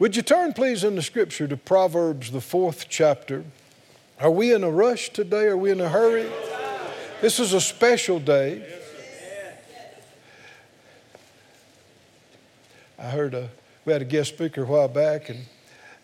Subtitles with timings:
[0.00, 3.44] Would you turn, please, in the scripture to Proverbs, the fourth chapter?
[4.18, 5.44] Are we in a rush today?
[5.44, 6.26] Are we in a hurry?
[7.20, 8.66] This is a special day.
[12.98, 13.50] I heard a,
[13.84, 15.40] we had a guest speaker a while back, and,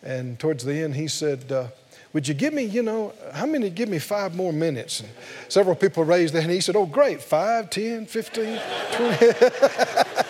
[0.03, 1.69] and towards the end, he said, uh,
[2.13, 4.99] Would you give me, you know, how many give me five more minutes?
[4.99, 5.09] And
[5.47, 6.53] several people raised their hand.
[6.53, 8.59] He said, Oh, great, five, ten, fifteen,
[8.91, 9.33] twenty.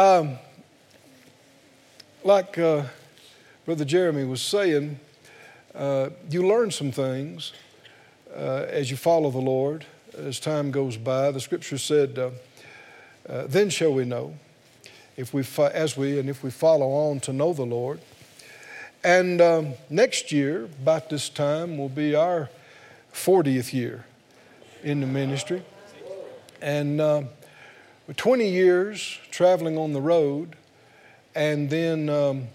[0.00, 0.38] um,
[2.24, 2.84] like uh,
[3.66, 4.98] Brother Jeremy was saying,
[5.74, 7.52] uh, you learn some things
[8.34, 9.84] uh, as you follow the Lord
[10.16, 11.30] as time goes by.
[11.30, 12.30] The scripture said, uh,
[13.28, 14.36] uh, Then shall we know,
[15.18, 18.00] if we fo- as we and if we follow on to know the Lord.
[19.04, 22.48] And um, next year, about this time, will be our
[23.12, 24.06] 40th year
[24.82, 25.62] in the ministry.
[26.62, 27.22] And uh,
[28.16, 30.56] 20 years traveling on the road,
[31.34, 32.48] and then um,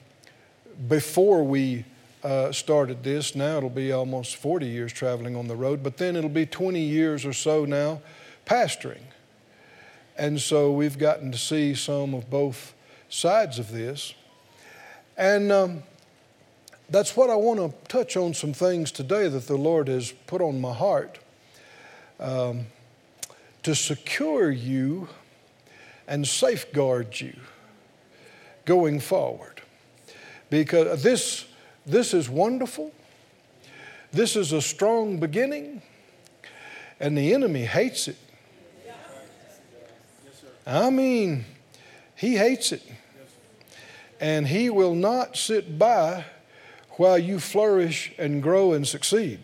[0.88, 1.86] before we
[2.24, 6.16] uh, started this, now it'll be almost 40 years traveling on the road, but then
[6.16, 8.02] it'll be 20 years or so now
[8.46, 9.04] pastoring.
[10.18, 12.74] And so we've gotten to see some of both
[13.10, 14.14] sides of this.
[15.18, 15.84] And um,
[16.90, 20.42] that's what I want to touch on some things today that the Lord has put
[20.42, 21.20] on my heart
[22.20, 22.66] um,
[23.64, 25.08] to secure you
[26.08, 27.36] and safeguard you
[28.66, 29.62] going forward.
[30.50, 31.46] Because this,
[31.86, 32.92] this is wonderful.
[34.12, 35.82] This is a strong beginning,
[37.00, 38.18] and the enemy hates it.
[40.66, 41.46] I mean,
[42.16, 42.82] he hates it.
[44.20, 46.26] And he will not sit by
[46.92, 49.40] while you flourish and grow and succeed.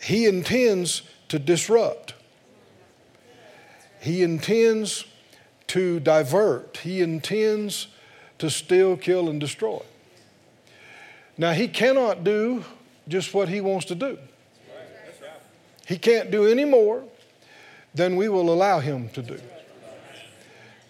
[0.00, 2.14] He intends to disrupt.
[4.02, 5.04] He intends
[5.68, 6.78] to divert.
[6.78, 7.86] He intends
[8.38, 9.80] to steal, kill, and destroy.
[11.38, 12.64] Now, he cannot do
[13.06, 14.18] just what he wants to do.
[15.86, 17.04] He can't do any more
[17.94, 19.40] than we will allow him to do.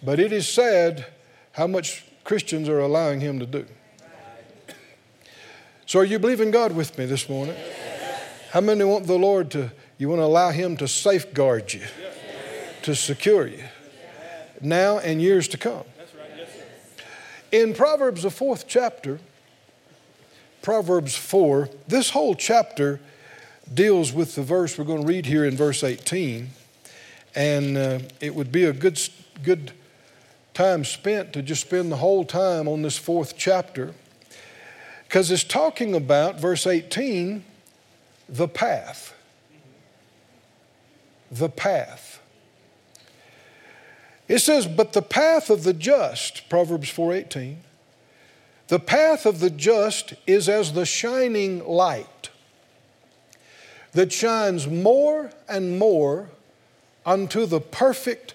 [0.02, 1.06] But it is sad
[1.52, 3.66] how much Christians are allowing him to do.
[5.84, 7.56] So, are you believing God with me this morning?
[8.52, 11.82] How many want the Lord to, you want to allow him to safeguard you,
[12.82, 13.64] to secure you,
[14.60, 15.84] now and years to come?
[17.50, 19.20] In Proverbs, the fourth chapter,
[20.62, 23.00] Proverbs 4, this whole chapter
[23.72, 26.50] deals with the verse we're going to read here in verse 18.
[27.34, 29.00] And uh, it would be a good,
[29.42, 29.72] good
[30.54, 33.94] time spent to just spend the whole time on this fourth chapter
[35.12, 37.44] because it's talking about, verse 18,
[38.30, 39.14] the path.
[41.30, 42.11] The path.
[44.28, 47.62] It says, "But the path of the just," Proverbs 4:18,
[48.68, 52.30] "the path of the just is as the shining light
[53.92, 56.30] that shines more and more
[57.04, 58.34] unto the perfect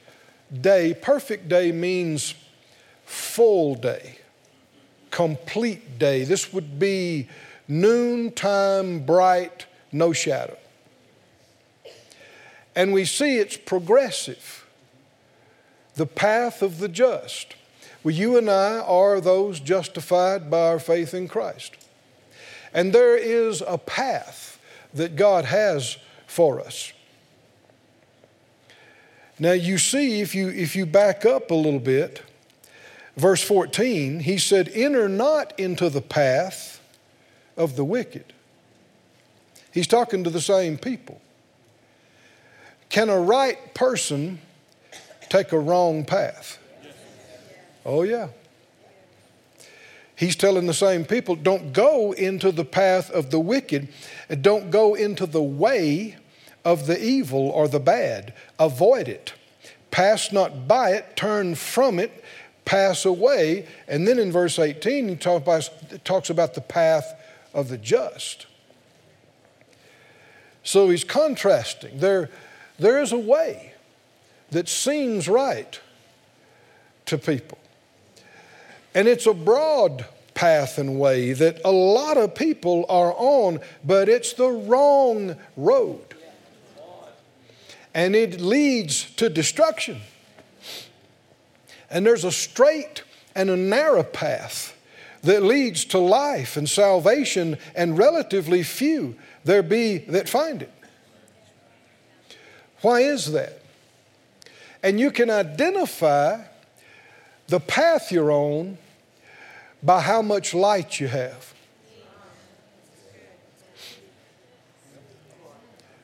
[0.61, 0.93] day.
[0.93, 2.35] Perfect day means
[3.05, 4.19] full day,
[5.11, 6.23] complete day.
[6.23, 7.27] This would be
[7.67, 10.57] noontime, bright, no shadow.
[12.75, 14.66] And we see it's progressive.
[15.97, 17.55] The path of the just.
[18.03, 21.75] Well, you and I are those justified by our faith in Christ.
[22.71, 24.59] And there is a path
[24.93, 25.97] that God has
[26.27, 26.93] for us.
[29.39, 32.21] Now, you see, if you, if you back up a little bit,
[33.15, 36.79] verse 14, he said, Enter not into the path
[37.55, 38.33] of the wicked.
[39.71, 41.21] He's talking to the same people.
[42.89, 44.39] Can a right person
[45.29, 46.59] take a wrong path?
[47.85, 48.29] Oh, yeah.
[50.15, 53.87] He's telling the same people don't go into the path of the wicked,
[54.41, 56.17] don't go into the way
[56.65, 58.33] of the evil or the bad.
[58.59, 59.33] Avoid it.
[59.91, 62.23] Pass not by it, turn from it,
[62.65, 63.67] pass away.
[63.87, 65.69] And then in verse 18, he talk about,
[66.03, 67.13] talks about the path
[67.53, 68.47] of the just.
[70.63, 71.99] So he's contrasting.
[71.99, 72.29] There,
[72.77, 73.73] there is a way
[74.51, 75.79] that seems right
[77.05, 77.57] to people.
[78.93, 84.09] And it's a broad path and way that a lot of people are on, but
[84.09, 86.07] it's the wrong road
[87.97, 89.99] and it leads to destruction.
[91.89, 93.01] And there's a straight
[93.33, 94.77] and a narrow path
[95.23, 99.15] that leads to life and salvation, and relatively few
[99.45, 100.71] there be that find it.
[102.81, 103.63] Why is that?
[104.87, 106.43] And you can identify
[107.47, 108.77] the path you're on
[109.83, 111.53] by how much light you have.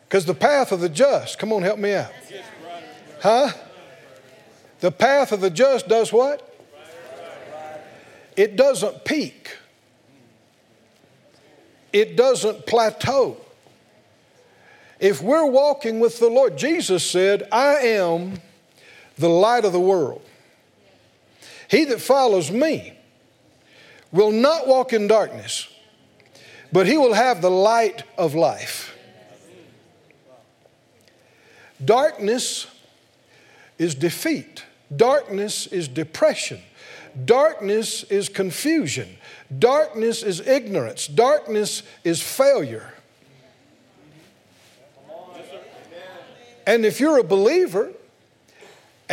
[0.04, 2.12] Because the path of the just, come on, help me out.
[3.22, 3.54] Huh?
[4.82, 6.54] The path of the just does what?
[8.36, 9.56] It doesn't peak,
[11.94, 13.38] it doesn't plateau.
[15.00, 18.42] If we're walking with the Lord, Jesus said, I am
[19.18, 20.22] the light of the world.
[21.70, 22.98] He that follows me
[24.12, 25.68] will not walk in darkness,
[26.72, 28.96] but he will have the light of life.
[31.84, 32.68] Darkness
[33.78, 34.64] is defeat,
[34.96, 36.62] darkness is depression,
[37.26, 39.18] darkness is confusion,
[39.60, 42.94] darkness is ignorance, darkness is failure.
[46.66, 47.92] And if you're a believer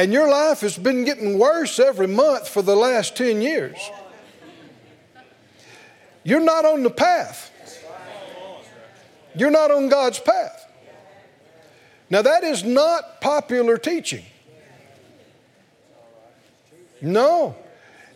[0.01, 3.77] and your life has been getting worse every month for the last 10 years,
[6.25, 7.51] you're not on the path.
[9.35, 10.67] You're not on God's path.
[12.09, 14.25] Now, that is not popular teaching.
[17.03, 17.55] No.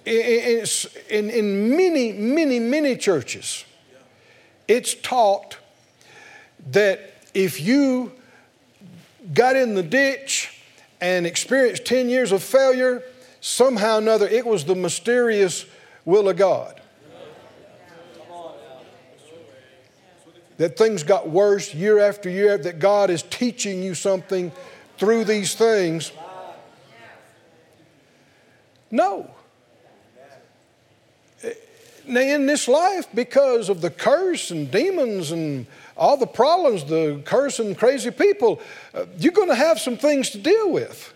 [0.07, 0.65] In,
[1.11, 3.67] in, in, many, many, many churches,
[4.67, 5.59] it's taught
[6.71, 8.13] that if you
[9.35, 10.54] got in the ditch
[11.05, 13.03] and experienced 10 years of failure,
[13.43, 15.67] somehow or another, it was the mysterious
[16.07, 16.81] will of God.
[20.57, 24.53] that things got worse year after year, that God is teaching you something
[24.99, 26.13] through these things.
[28.89, 29.29] No.
[32.07, 37.23] Now, in this life, because of the curse and demons and all the problems, the
[37.25, 38.61] cursing, crazy people,
[38.95, 41.13] uh, you're going to have some things to deal with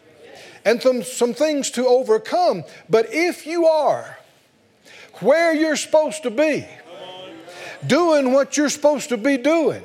[0.64, 2.64] and some, some things to overcome.
[2.88, 4.19] But if you are
[5.20, 6.66] where you're supposed to be,
[7.86, 9.82] doing what you're supposed to be doing,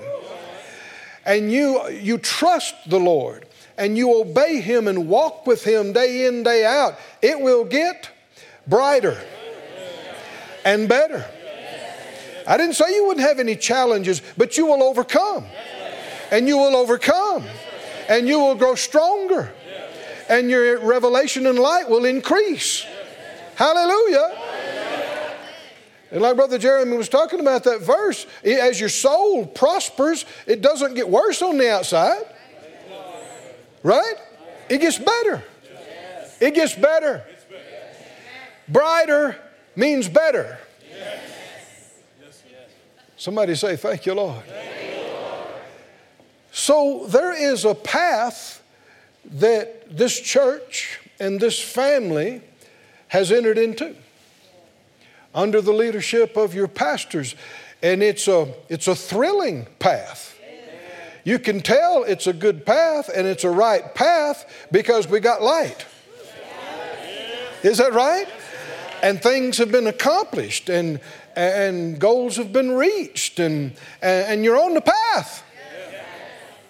[1.26, 3.46] and you, you trust the Lord
[3.78, 8.10] and you obey Him and walk with Him day in, day out, it will get
[8.68, 9.18] brighter
[10.66, 11.26] and better.
[12.48, 15.46] I didn't say you wouldn't have any challenges, but you will overcome.
[16.32, 17.46] And you will overcome.
[18.10, 19.54] And you will grow stronger.
[20.30, 22.86] And your revelation and light will increase.
[23.56, 24.32] Hallelujah.
[26.12, 30.94] And like Brother Jeremy was talking about that verse, as your soul prospers, it doesn't
[30.94, 32.24] get worse on the outside.
[33.82, 34.16] Right?
[34.70, 35.44] It gets better.
[36.40, 37.24] It gets better.
[38.68, 39.38] Brighter
[39.76, 40.58] means better.
[43.24, 44.44] Somebody say, Thank you, Lord.
[46.52, 48.62] So there is a path
[49.24, 52.42] that this church and this family
[53.08, 53.96] has entered into
[55.34, 57.34] under the leadership of your pastors.
[57.82, 60.38] And it's a, it's a thrilling path.
[61.24, 65.42] You can tell it's a good path and it's a right path because we got
[65.42, 65.86] light.
[67.64, 68.28] Is that right?
[69.02, 71.00] And things have been accomplished and,
[71.36, 75.44] and goals have been reached and, and you're on the path.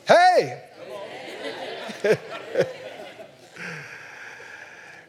[0.08, 0.64] Hey!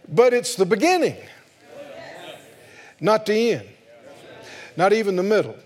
[0.08, 1.16] but it's the beginning
[3.00, 3.68] not the end,
[4.76, 5.56] not even the middle.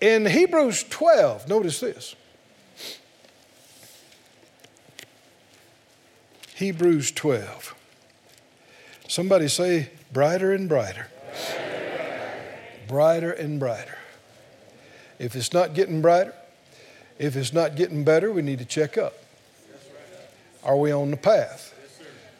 [0.00, 2.16] In Hebrews 12, notice this.
[6.56, 7.74] Hebrews 12.
[9.06, 11.08] Somebody say, brighter and brighter.
[11.24, 11.69] Brighter
[12.98, 13.98] and brighter.
[15.18, 16.34] If it's not getting brighter,
[17.18, 19.14] if it's not getting better, we need to check up.
[20.64, 21.74] Are we on the path?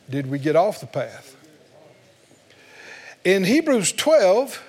[0.09, 1.37] Did we get off the path?
[3.25, 4.63] In Hebrews 12,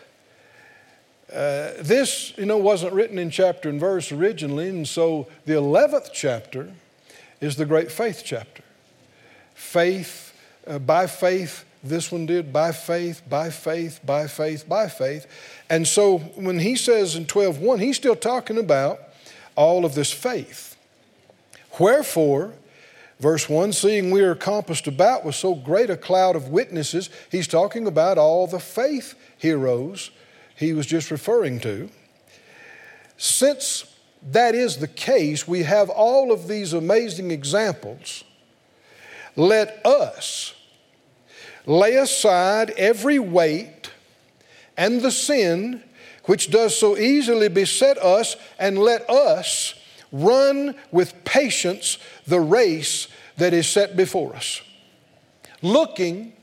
[1.32, 6.10] uh, this, you know, wasn't written in chapter and verse originally, and so the 11th
[6.14, 6.72] chapter
[7.40, 8.64] is the great faith chapter.
[9.56, 15.26] Faith, uh, by faith, this one did, by faith, by faith, by faith, by faith.
[15.70, 19.00] And so when he says in 12.1, he's still talking about
[19.56, 20.76] all of this faith.
[21.80, 22.54] Wherefore,
[23.22, 27.48] Verse 1 Seeing we are compassed about with so great a cloud of witnesses, he's
[27.48, 30.10] talking about all the faith heroes
[30.56, 31.90] he was just referring to.
[33.18, 33.96] Since
[34.32, 38.24] that is the case, we have all of these amazing examples.
[39.36, 40.56] Let us
[41.66, 43.92] lay aside every weight
[44.78, 45.84] and the sin
[46.26, 49.74] which does so easily beset us, and let us
[50.12, 54.62] run with patience the race that is set before us,
[55.62, 56.34] looking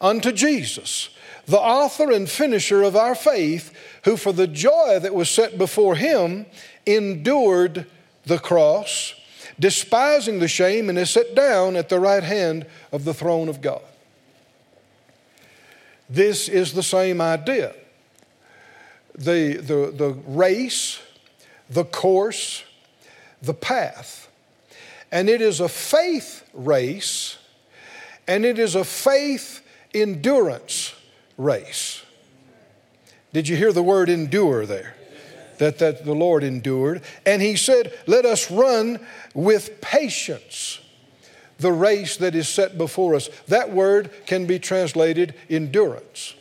[0.00, 1.10] unto Jesus,
[1.46, 3.72] the author and finisher of our faith,
[4.04, 6.46] who for the joy that was set before him
[6.86, 7.86] endured
[8.24, 9.14] the cross,
[9.60, 13.60] despising the shame, and is set down at the right hand of the throne of
[13.60, 13.82] God.
[16.08, 17.74] This is the same idea.
[19.16, 21.00] The, the, the race,
[21.70, 22.64] the course,
[23.42, 24.28] the path.
[25.10, 27.38] And it is a faith race,
[28.26, 29.62] and it is a faith
[29.94, 30.94] endurance
[31.38, 32.02] race.
[33.32, 34.94] Did you hear the word endure there?
[35.58, 37.02] That, that the Lord endured.
[37.24, 39.00] And he said, Let us run
[39.34, 40.80] with patience
[41.58, 43.28] the race that is set before us.
[43.48, 46.34] That word can be translated endurance.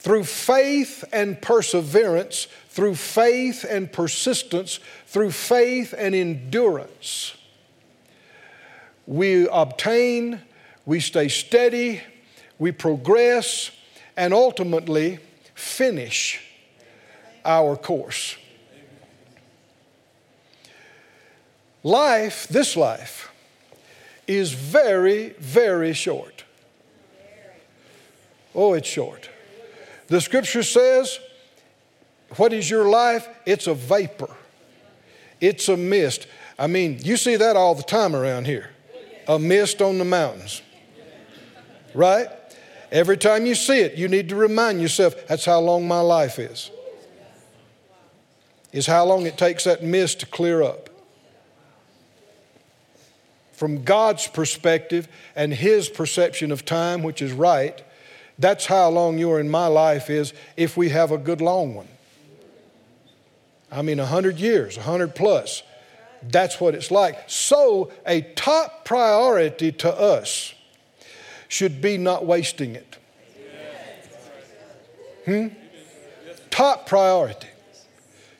[0.00, 7.36] Through faith and perseverance, through faith and persistence, through faith and endurance,
[9.06, 10.40] we obtain,
[10.86, 12.00] we stay steady,
[12.58, 13.70] we progress,
[14.16, 15.18] and ultimately
[15.54, 16.40] finish
[17.44, 18.36] our course.
[21.82, 23.32] Life, this life,
[24.26, 26.44] is very, very short.
[28.54, 29.30] Oh, it's short.
[30.08, 31.18] The scripture says,
[32.36, 33.28] What is your life?
[33.46, 34.34] It's a vapor,
[35.40, 36.26] it's a mist.
[36.58, 38.70] I mean, you see that all the time around here
[39.26, 40.60] a mist on the mountains,
[41.94, 42.26] right?
[42.92, 46.38] Every time you see it, you need to remind yourself that's how long my life
[46.38, 46.70] is.
[48.72, 50.89] Is how long it takes that mist to clear up.
[53.60, 57.78] From God's perspective and His perception of time, which is right,
[58.38, 61.88] that's how long you're in my life is if we have a good long one.
[63.70, 65.62] I mean, 100 years, 100 plus.
[66.22, 67.18] That's what it's like.
[67.26, 70.54] So, a top priority to us
[71.46, 72.96] should be not wasting it.
[75.26, 75.48] Hmm?
[76.48, 77.48] Top priority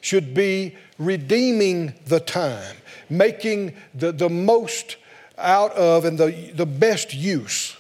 [0.01, 2.77] should be redeeming the time,
[3.11, 4.97] making the, the most
[5.41, 7.77] out of and the, the best use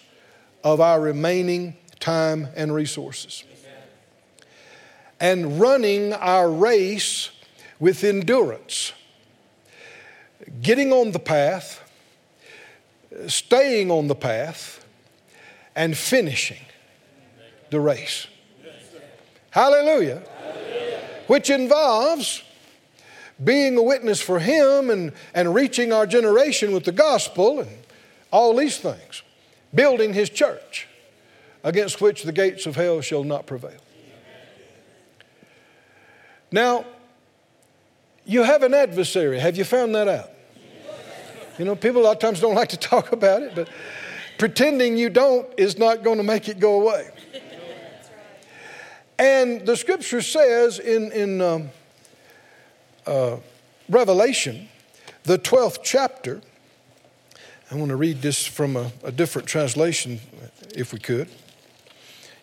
[0.63, 3.45] of our remaining time, and resources.
[5.21, 7.31] And running our race
[7.79, 8.93] with endurance.
[10.63, 11.89] Getting on the path,
[13.27, 14.85] staying on the path,
[15.77, 16.65] and finishing
[17.69, 18.27] the race.
[19.51, 20.23] Hallelujah.
[20.43, 21.01] Hallelujah.
[21.27, 22.43] Which involves
[23.43, 27.71] being a witness for Him and, and reaching our generation with the gospel and
[28.31, 29.23] all these things,
[29.75, 30.89] building His church
[31.65, 33.81] against which the gates of hell shall not prevail.
[36.53, 36.85] Now,
[38.25, 39.39] you have an adversary.
[39.39, 40.31] Have you found that out?
[41.59, 43.69] You know, people a lot of times don't like to talk about it, but
[44.39, 47.11] pretending you don't is not going to make it go away.
[49.19, 51.71] And the scripture says in, in um,
[53.07, 53.37] uh,
[53.89, 54.69] Revelation,
[55.25, 56.41] the 12th chapter,
[57.71, 60.21] I want to read this from a, a different translation
[60.75, 61.29] if we could.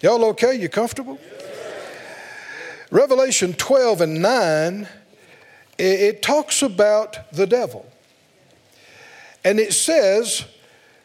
[0.01, 0.55] Y'all okay?
[0.55, 1.19] You comfortable?
[2.91, 4.87] Revelation 12 and 9,
[5.77, 7.85] it, it talks about the devil.
[9.43, 10.45] And it says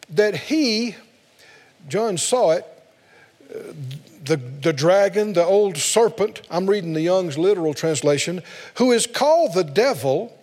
[0.09, 0.95] that he,
[1.89, 2.65] John saw it,
[3.53, 3.73] uh,
[4.23, 8.41] the, the dragon, the old serpent, I'm reading the Young's literal translation,
[8.75, 10.37] who is called the devil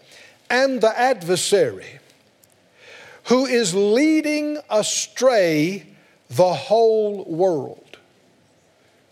[0.50, 1.99] and the adversary,
[3.25, 5.87] who is leading astray
[6.28, 7.99] the whole world.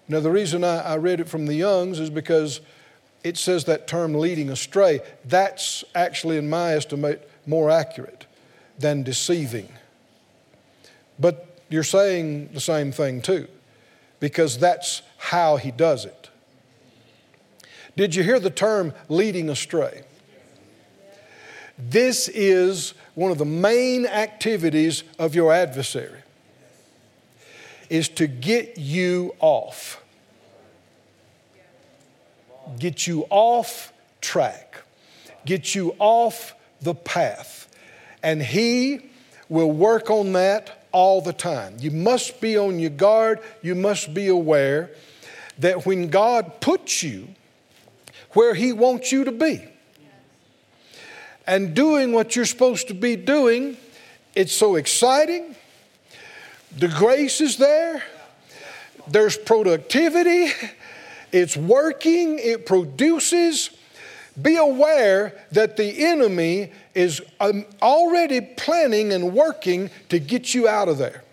[0.08, 2.60] Now, the reason I, I read it from the Youngs is because
[3.24, 5.00] it says that term leading astray.
[5.24, 8.26] That's actually, in my estimate, more accurate
[8.78, 9.68] than deceiving.
[11.18, 13.48] But you're saying the same thing too,
[14.20, 16.30] because that's how he does it.
[17.96, 20.04] Did you hear the term leading astray?
[21.78, 26.20] This is one of the main activities of your adversary
[27.88, 30.02] is to get you off.
[32.78, 34.82] Get you off track.
[35.46, 37.68] Get you off the path.
[38.22, 39.00] And He
[39.48, 41.76] will work on that all the time.
[41.80, 43.40] You must be on your guard.
[43.62, 44.90] You must be aware
[45.58, 47.28] that when God puts you
[48.32, 49.64] where He wants you to be
[51.46, 53.76] and doing what you're supposed to be doing,
[54.34, 55.56] it's so exciting.
[56.76, 58.02] The grace is there,
[59.08, 60.52] there's productivity,
[61.32, 63.70] it's working, it produces,
[64.42, 70.88] be aware that the enemy is um, already planning and working to get you out
[70.88, 71.24] of there,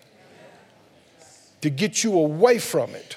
[1.60, 3.16] to get you away from it,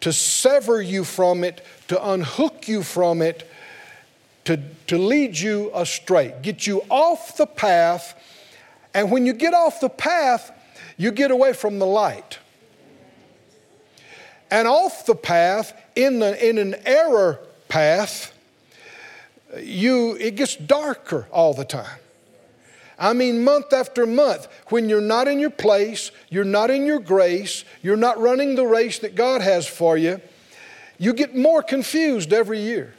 [0.00, 3.50] to sever you from it, to unhook you from it,
[4.44, 8.20] to, to lead you astray, get you off the path.
[8.92, 10.50] And when you get off the path,
[10.96, 12.38] you get away from the light.
[14.50, 18.33] And off the path, in, the, in an error path,
[19.60, 21.98] you, it gets darker all the time.
[22.98, 27.00] I mean, month after month, when you're not in your place, you're not in your
[27.00, 30.20] grace, you're not running the race that God has for you,
[30.98, 32.94] you get more confused every year.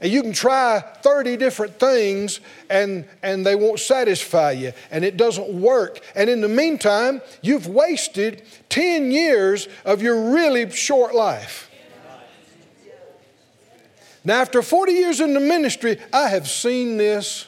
[0.00, 5.16] And you can try 30 different things and, and they won't satisfy you and it
[5.16, 6.00] doesn't work.
[6.14, 11.65] And in the meantime, you've wasted 10 years of your really short life.
[14.26, 17.46] Now, after 40 years in the ministry, I have seen this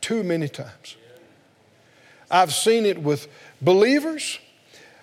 [0.00, 0.96] too many times.
[2.30, 3.28] I've seen it with
[3.60, 4.38] believers,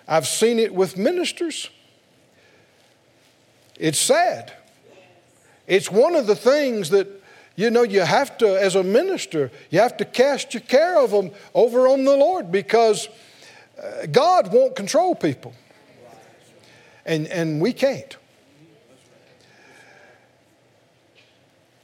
[0.08, 1.70] I've seen it with ministers.
[3.78, 4.52] It's sad.
[5.68, 7.06] It's one of the things that,
[7.54, 11.12] you know, you have to, as a minister, you have to cast your care of
[11.12, 13.08] them over on the Lord because
[13.80, 15.54] uh, God won't control people.
[17.06, 18.16] And, and we can't.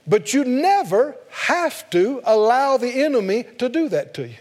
[0.08, 4.36] But you never have to allow the enemy to do that to you.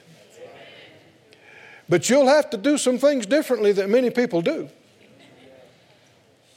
[1.89, 4.69] But you'll have to do some things differently that many people do.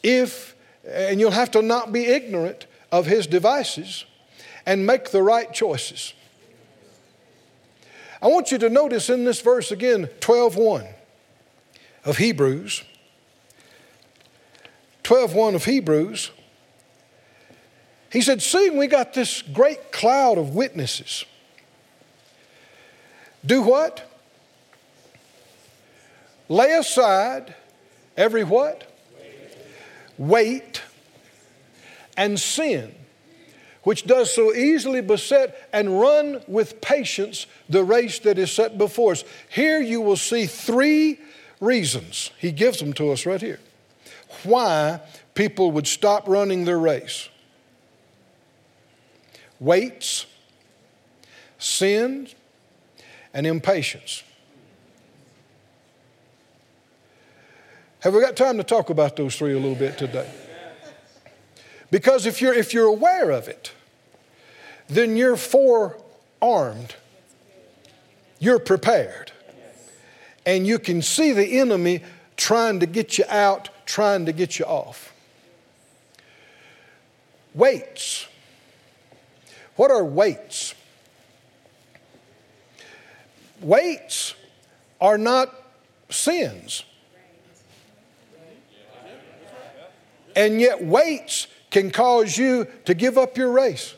[0.03, 0.55] If,
[0.89, 4.05] and you'll have to not be ignorant of his devices
[4.65, 6.15] and make the right choices.
[8.23, 10.87] I want you to notice in this verse again, 12:1
[12.05, 12.85] of Hebrews.
[15.03, 16.31] 12:1 of Hebrews
[18.11, 21.25] he said, Seeing we got this great cloud of witnesses,
[23.47, 24.07] do what?
[26.49, 27.55] Lay aside
[28.17, 28.93] every what?
[30.19, 30.83] Weight
[32.17, 32.95] and sin,
[33.85, 39.13] which does so easily beset, and run with patience the race that is set before
[39.13, 39.25] us.
[39.49, 41.21] Here you will see three
[41.61, 42.33] reasons.
[42.39, 43.61] He gives them to us right here.
[44.43, 45.01] Why
[45.35, 47.30] people would stop running their race
[49.61, 50.27] weights,
[51.59, 52.29] sin,
[53.33, 54.25] and impatience.
[58.01, 60.29] Have we got time to talk about those three a little bit today?
[61.91, 63.73] Because if you're, if you're aware of it,
[64.89, 66.95] then you're forearmed,
[68.39, 69.33] you're prepared,
[70.47, 72.03] and you can see the enemy
[72.37, 75.13] trying to get you out, trying to get you off.
[77.53, 78.27] Weights
[79.81, 80.75] what are weights?
[83.63, 84.35] Weights
[85.01, 85.55] are not
[86.11, 86.85] sins.
[90.37, 93.95] And yet, weights can cause you to give up your race,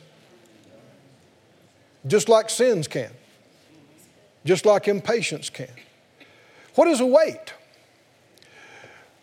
[2.07, 3.11] just like sins can,
[4.45, 5.67] just like impatience can.
[6.75, 7.53] What is a weight?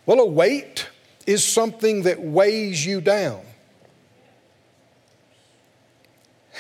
[0.05, 0.91] Well, a weight
[1.27, 3.41] is something that weighs you down.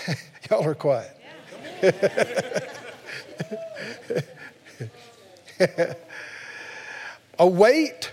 [0.51, 1.17] Y'all are quiet.
[7.39, 8.11] a weight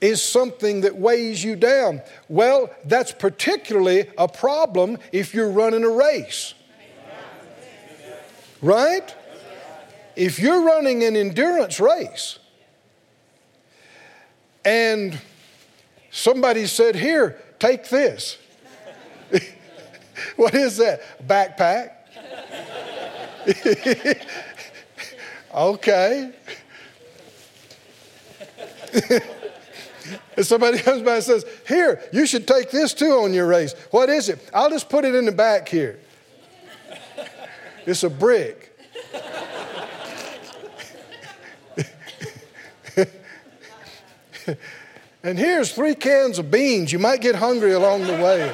[0.00, 2.00] is something that weighs you down.
[2.28, 6.54] Well, that's particularly a problem if you're running a race.
[8.62, 9.14] Right?
[10.16, 12.38] If you're running an endurance race
[14.64, 15.20] and
[16.10, 18.38] somebody said, Here, take this.
[20.36, 21.00] what is that?
[21.26, 21.92] Backpack?
[25.54, 26.32] okay.
[30.36, 33.74] and somebody comes by and says, Here, you should take this too on your race.
[33.90, 34.50] What is it?
[34.52, 35.98] I'll just put it in the back here.
[37.86, 38.66] It's a brick.
[45.22, 46.92] and here's three cans of beans.
[46.92, 48.52] You might get hungry along the way.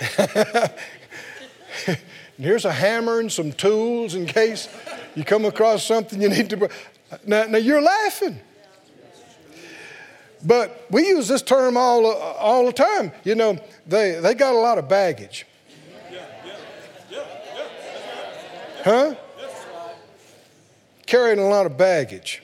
[2.38, 4.68] here's a hammer and some tools in case
[5.14, 6.68] you come across something you need to.
[7.26, 8.40] Now, now you're laughing.
[10.44, 13.12] But we use this term all, all the time.
[13.24, 15.46] You know, they, they got a lot of baggage.
[18.82, 19.14] Huh?
[21.04, 22.42] Carrying a lot of baggage.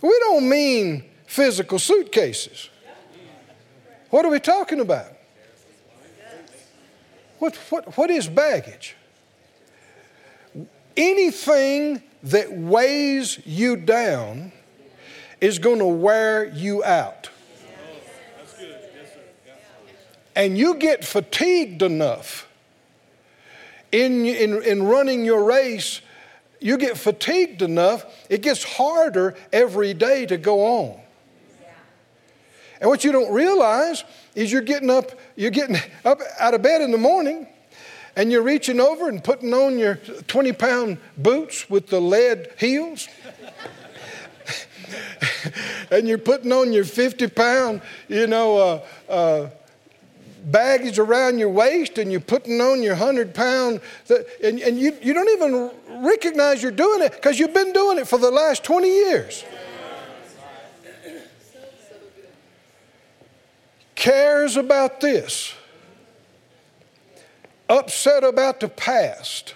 [0.00, 2.70] We don't mean physical suitcases.
[4.10, 5.13] What are we talking about?
[7.44, 8.96] What, what, what is baggage?
[10.96, 14.50] Anything that weighs you down
[15.42, 17.28] is going to wear you out.
[20.34, 22.48] And you get fatigued enough
[23.92, 26.00] in, in, in running your race,
[26.60, 31.00] you get fatigued enough, it gets harder every day to go on.
[32.80, 34.02] And what you don't realize
[34.34, 37.46] is you're getting up, you're getting up out of bed in the morning
[38.16, 43.08] and you're reaching over and putting on your 20 pound boots with the lead heels.
[45.90, 49.50] and you're putting on your 50 pound, you know, uh, uh,
[50.44, 53.80] baggage around your waist and you're putting on your 100 pound,
[54.42, 55.70] and, and you, you don't even
[56.04, 59.44] recognize you're doing it because you've been doing it for the last 20 years.
[64.04, 65.54] Cares about this
[67.70, 69.54] upset about the past.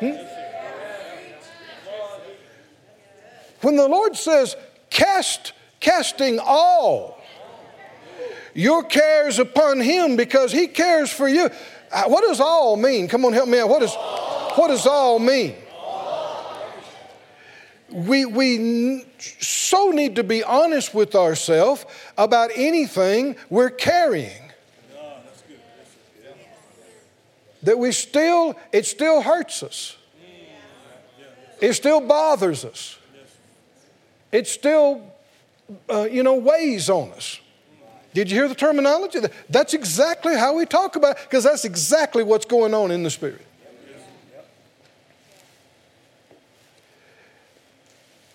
[0.00, 0.12] Hmm?
[3.60, 4.56] When the Lord says,
[4.88, 7.20] cast, casting all
[8.54, 11.50] your cares upon Him because He cares for you.
[11.92, 13.06] Uh, what does all mean?
[13.06, 13.68] Come on, help me out.
[13.68, 13.94] What, is,
[14.54, 15.56] what does all mean?
[17.92, 21.84] We, we so need to be honest with ourselves
[22.16, 24.42] about anything we're carrying.
[27.62, 29.96] that we still, it still hurts us.
[31.60, 32.98] It still bothers us.
[34.32, 35.02] It still,
[35.88, 37.38] uh, you know, weighs on us.
[38.14, 39.20] Did you hear the terminology?
[39.48, 43.10] That's exactly how we talk about it, because that's exactly what's going on in the
[43.10, 43.46] Spirit.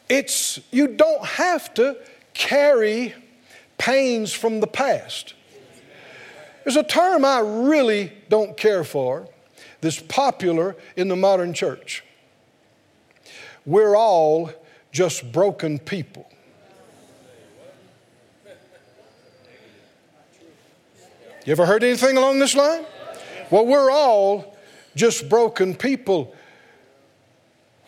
[0.09, 1.97] It's, you don't have to
[2.33, 3.13] carry
[3.77, 5.33] pains from the past.
[6.63, 9.27] There's a term I really don't care for
[9.81, 12.03] that's popular in the modern church.
[13.65, 14.51] We're all
[14.91, 16.29] just broken people.
[21.45, 22.83] You ever heard anything along this line?
[23.49, 24.57] Well, we're all
[24.95, 26.35] just broken people.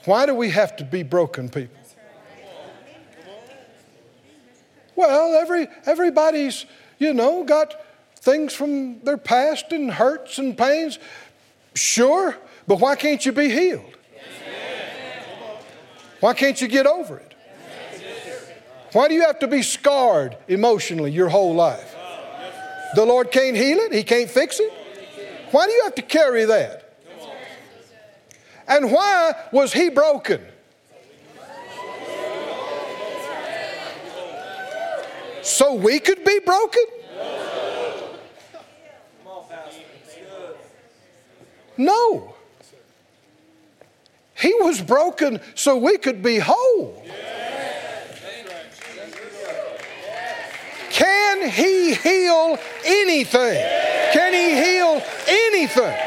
[0.06, 1.79] Why do we have to be broken people?
[5.00, 6.66] Well, every, everybody's,
[6.98, 7.74] you know, got
[8.18, 11.00] things from their past and hurts and pains?
[11.74, 12.36] Sure,
[12.68, 13.96] but why can't you be healed?
[16.20, 17.34] Why can't you get over it?
[18.92, 21.96] Why do you have to be scarred emotionally your whole life?
[22.94, 24.74] The Lord can't heal it, He can't fix it.
[25.52, 26.94] Why do you have to carry that?
[28.68, 30.42] And why was He broken?
[35.42, 36.84] So we could be broken?
[41.78, 42.36] No.
[44.36, 47.06] He was broken so we could be whole.
[50.92, 53.64] Can he heal anything?
[54.12, 55.98] Can he heal anything?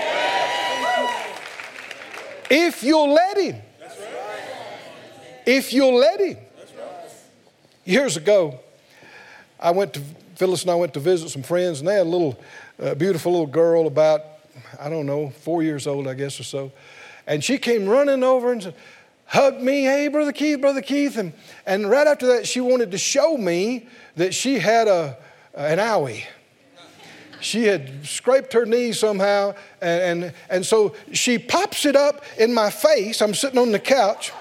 [2.50, 3.62] If you'll let him.
[5.46, 6.36] If you'll let him.
[7.84, 8.60] Years ago,
[9.62, 10.00] I went to,
[10.34, 12.38] Phyllis and I went to visit some friends, and they had a little
[12.82, 14.22] uh, beautiful little girl about
[14.78, 16.72] I don't know, four years old, I guess, or so.
[17.26, 18.74] And she came running over and said,
[19.26, 21.16] hugged me, hey, Brother Keith, Brother Keith.
[21.16, 21.32] And,
[21.66, 25.16] and right after that, she wanted to show me that she had a,
[25.54, 26.24] an owie.
[27.40, 32.54] She had scraped her knee somehow, and, and, and so she pops it up in
[32.54, 33.20] my face.
[33.20, 34.32] I'm sitting on the couch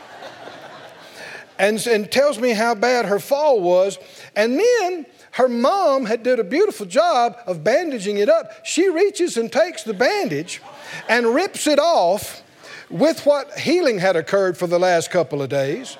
[1.62, 4.00] and, and tells me how bad her fall was.
[4.36, 8.66] And then her mom had did a beautiful job of bandaging it up.
[8.66, 10.60] She reaches and takes the bandage
[11.08, 12.42] and rips it off
[12.90, 15.98] with what healing had occurred for the last couple of days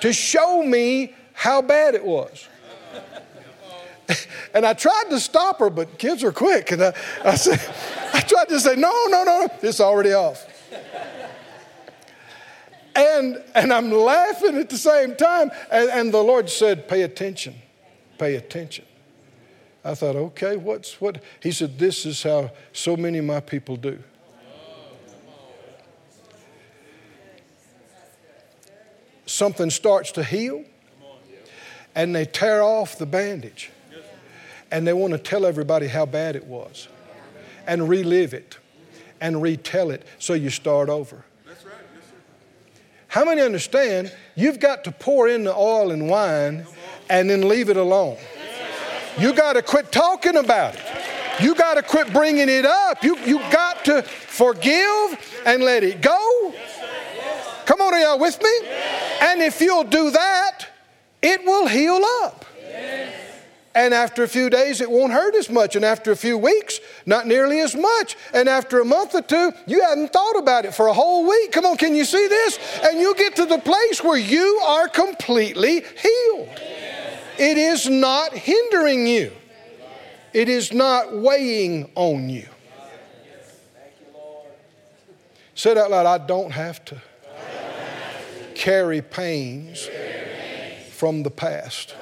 [0.00, 2.48] to show me how bad it was.
[4.54, 6.72] and I tried to stop her, but kids are quick.
[6.72, 7.60] And I, I, said,
[8.14, 10.46] I tried to say, no, no, no, no, it's already off.
[12.96, 15.50] And, and I'm laughing at the same time.
[15.70, 17.54] And, and the Lord said, pay attention
[18.18, 18.84] pay attention.
[19.84, 21.22] I thought, okay, what's what?
[21.40, 24.02] He said, this is how so many of my people do.
[29.26, 30.64] Something starts to heal,
[31.94, 33.70] and they tear off the bandage,
[34.70, 36.88] and they want to tell everybody how bad it was,
[37.66, 38.58] and relive it,
[39.20, 41.24] and retell it, so you start over.
[43.16, 46.66] How many understand you've got to pour in the oil and wine
[47.08, 48.18] and then leave it alone.
[49.18, 50.82] You got to quit talking about it.
[51.40, 53.02] You got to quit bringing it up.
[53.02, 56.52] You, you got to forgive and let it go.
[57.64, 58.68] Come on, are y'all with me?
[59.22, 60.66] And if you'll do that,
[61.22, 62.44] it will heal up.
[63.76, 65.76] And after a few days, it won't hurt as much.
[65.76, 68.16] And after a few weeks, not nearly as much.
[68.32, 71.52] And after a month or two, you hadn't thought about it for a whole week.
[71.52, 72.58] Come on, can you see this?
[72.82, 76.48] And you'll get to the place where you are completely healed.
[77.38, 79.30] It is not hindering you,
[80.32, 82.48] it is not weighing on you.
[85.54, 87.02] Say it out loud I don't have to
[88.54, 89.86] carry pains
[90.92, 91.94] from the past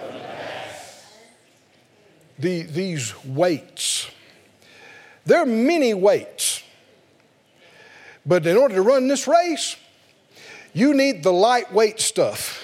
[2.44, 4.10] the, these weights.
[5.24, 6.62] There are many weights.
[8.26, 9.76] But in order to run this race,
[10.74, 12.62] you need the lightweight stuff.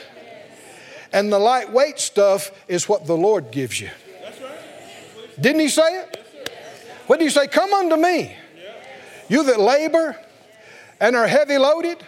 [1.14, 3.90] And the lightweight stuff is what the Lord gives you.
[5.40, 6.22] Didn't He say it?
[7.06, 7.46] What did He say?
[7.46, 8.36] Come unto me,
[9.30, 10.14] you that labor
[11.00, 12.04] and are heavy loaded,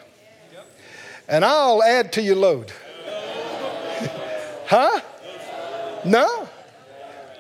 [1.27, 2.71] and I'll add to your load.
[4.67, 5.01] huh?
[6.05, 6.49] No.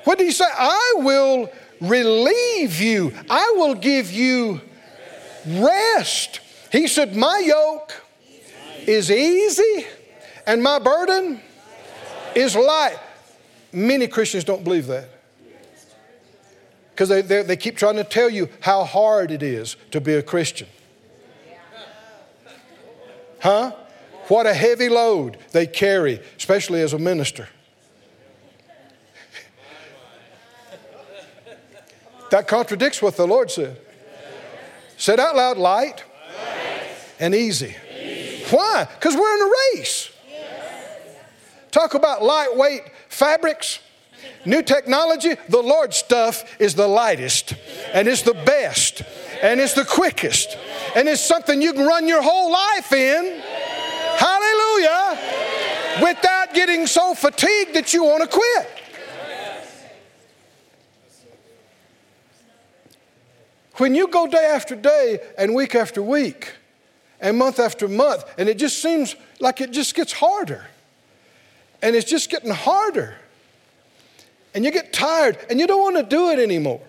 [0.05, 0.45] What did he say?
[0.47, 4.61] I will relieve you, I will give you
[5.47, 6.41] rest.
[6.71, 7.93] He said, My yoke
[8.87, 9.87] is easy
[10.47, 11.41] and my burden
[12.35, 12.99] is light.
[13.73, 15.09] Many Christians don't believe that
[16.91, 20.15] because they, they, they, keep trying to tell you how hard it is to be
[20.15, 20.69] a Christian.
[23.41, 23.73] Huh?
[24.29, 27.49] What a heavy load they carry, especially as a minister.
[32.33, 33.79] That contradicts what the Lord said.
[34.97, 36.03] Said out loud, light,
[37.21, 37.77] and easy.
[37.95, 38.45] easy.
[38.49, 38.88] Why?
[38.90, 40.11] Because we're in a race.
[41.71, 43.81] Talk about lightweight fabrics,
[44.47, 45.35] new technology.
[45.51, 47.53] The Lord's stuff is the lightest,
[47.92, 49.03] and it's the best,
[49.42, 50.57] and it's the quickest,
[50.97, 53.42] and it's something you can run your whole life in.
[54.16, 55.18] Hallelujah.
[56.03, 58.82] Without getting so fatigued that you want to quit.
[63.83, 66.53] When you go day after day and week after week
[67.21, 70.64] and month after month, and it just seems like it just gets harder,
[71.83, 73.16] and it's just getting harder,
[74.55, 76.81] and you get tired and you don't want to do it anymore.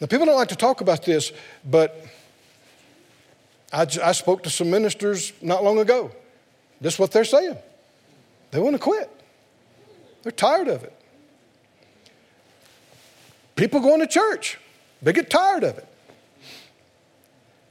[0.00, 1.30] Now, people don't like to talk about this,
[1.62, 2.06] but
[3.70, 6.10] I, I spoke to some ministers not long ago.
[6.80, 7.58] This is what they're saying.
[8.52, 9.10] They want to quit.
[10.22, 10.97] They're tired of it.
[13.58, 14.56] People going to church,
[15.02, 15.86] they get tired of it.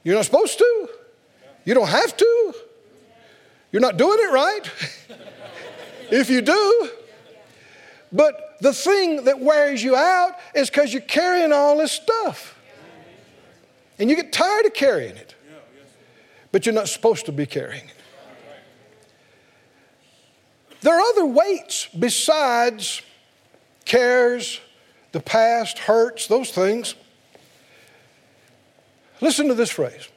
[0.03, 0.89] You're not supposed to.
[1.63, 2.53] You don't have to.
[3.71, 4.69] You're not doing it right.
[6.11, 6.89] if you do.
[8.11, 12.59] But the thing that wears you out is because you're carrying all this stuff.
[13.97, 15.35] And you get tired of carrying it.
[16.51, 17.93] But you're not supposed to be carrying it.
[20.81, 23.01] There are other weights besides
[23.85, 24.59] cares,
[25.17, 26.93] the past, hurts, those things.
[29.19, 30.07] Listen to this phrase.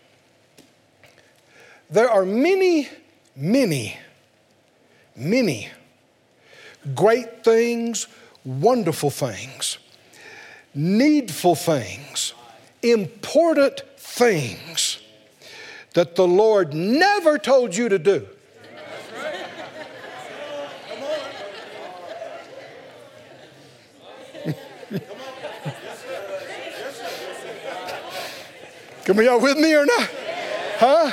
[1.89, 2.87] There are many,
[3.35, 3.97] many,
[5.17, 5.71] many
[6.95, 8.09] great things,
[8.45, 9.79] wonderful things,
[10.75, 12.35] needful things,
[12.83, 15.01] important things
[15.95, 18.29] that the Lord never told you to do.
[29.05, 30.11] Come on, y'all with me or not?
[30.79, 31.13] Huh?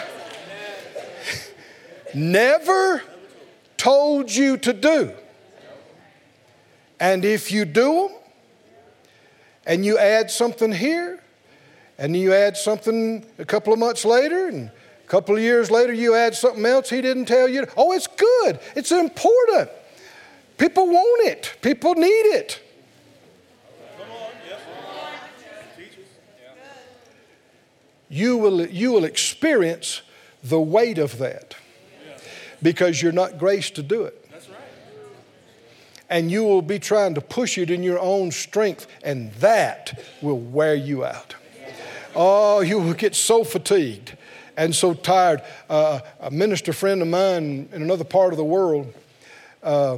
[2.14, 3.02] Never
[3.78, 5.14] told you to do.
[7.00, 8.18] And if you do them,
[9.66, 11.22] and you add something here,
[11.98, 15.94] and you add something a couple of months later, and a couple of years later,
[15.94, 17.66] you add something else he didn't tell you.
[17.76, 18.60] Oh, it's good.
[18.76, 19.70] It's important.
[20.58, 22.62] People want it, people need it.
[28.10, 30.02] You will, you will experience
[30.44, 31.56] the weight of that
[32.62, 34.24] because you're not graced to do it.
[36.10, 40.40] And you will be trying to push it in your own strength, and that will
[40.40, 41.36] wear you out.
[42.16, 44.18] Oh, you will get so fatigued
[44.56, 45.42] and so tired.
[45.70, 48.94] Uh, a minister friend of mine in another part of the world,
[49.62, 49.98] uh,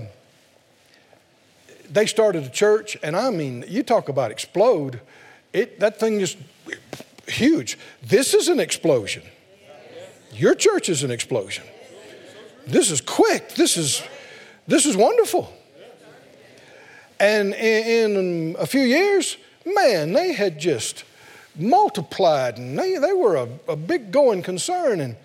[1.91, 4.99] they started a church, and I mean, you talk about explode.
[5.53, 6.37] It, that thing just
[7.29, 7.77] huge.
[8.03, 9.23] This is an explosion.
[10.33, 11.63] Your church is an explosion.
[12.67, 13.49] This is quick.
[13.55, 14.03] This is
[14.67, 15.51] this is wonderful.
[17.19, 21.03] And in, in a few years, man, they had just
[21.55, 25.01] multiplied and they, they were a, a big going concern.
[25.01, 25.15] And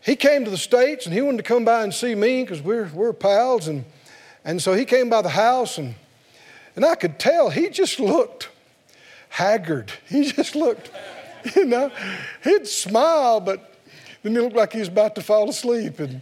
[0.00, 2.62] he came to the States and he wanted to come by and see me because
[2.62, 3.66] we're, we're pals.
[3.66, 3.84] And,
[4.44, 5.96] and so he came by the house and,
[6.76, 8.48] and I could tell he just looked
[9.28, 9.92] haggard.
[10.08, 10.90] He just looked,
[11.56, 11.90] you know,
[12.44, 13.74] he'd smile, but
[14.22, 16.00] then he looked like he was about to fall asleep.
[16.00, 16.20] And,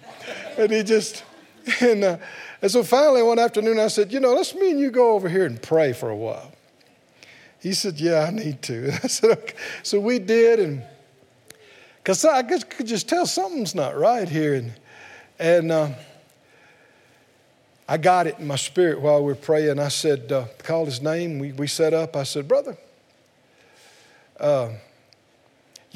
[0.58, 1.24] and he just,
[1.80, 2.18] and, uh,
[2.62, 5.28] and so finally one afternoon I said, you know, let's me and you go over
[5.28, 6.52] here and pray for a while.
[7.60, 8.92] He said, yeah, I need to.
[9.02, 9.54] I said, okay.
[9.82, 10.82] So we did, and
[11.96, 14.54] because I could just tell something's not right here.
[14.54, 14.72] And,
[15.38, 15.88] and uh,
[17.88, 19.78] I got it in my spirit while we were praying.
[19.78, 21.38] I said, uh, called his name.
[21.40, 22.14] We, we set up.
[22.14, 22.76] I said, brother,
[24.38, 24.70] uh,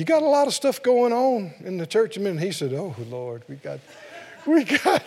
[0.01, 2.17] you got a lot of stuff going on in the church.
[2.17, 3.81] And he said, oh, Lord, we got,
[4.47, 5.03] we got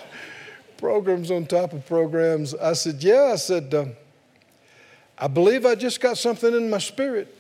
[0.78, 2.54] programs on top of programs.
[2.54, 3.32] I said, yeah.
[3.34, 3.86] I said, uh,
[5.18, 7.36] I believe I just got something in my spirit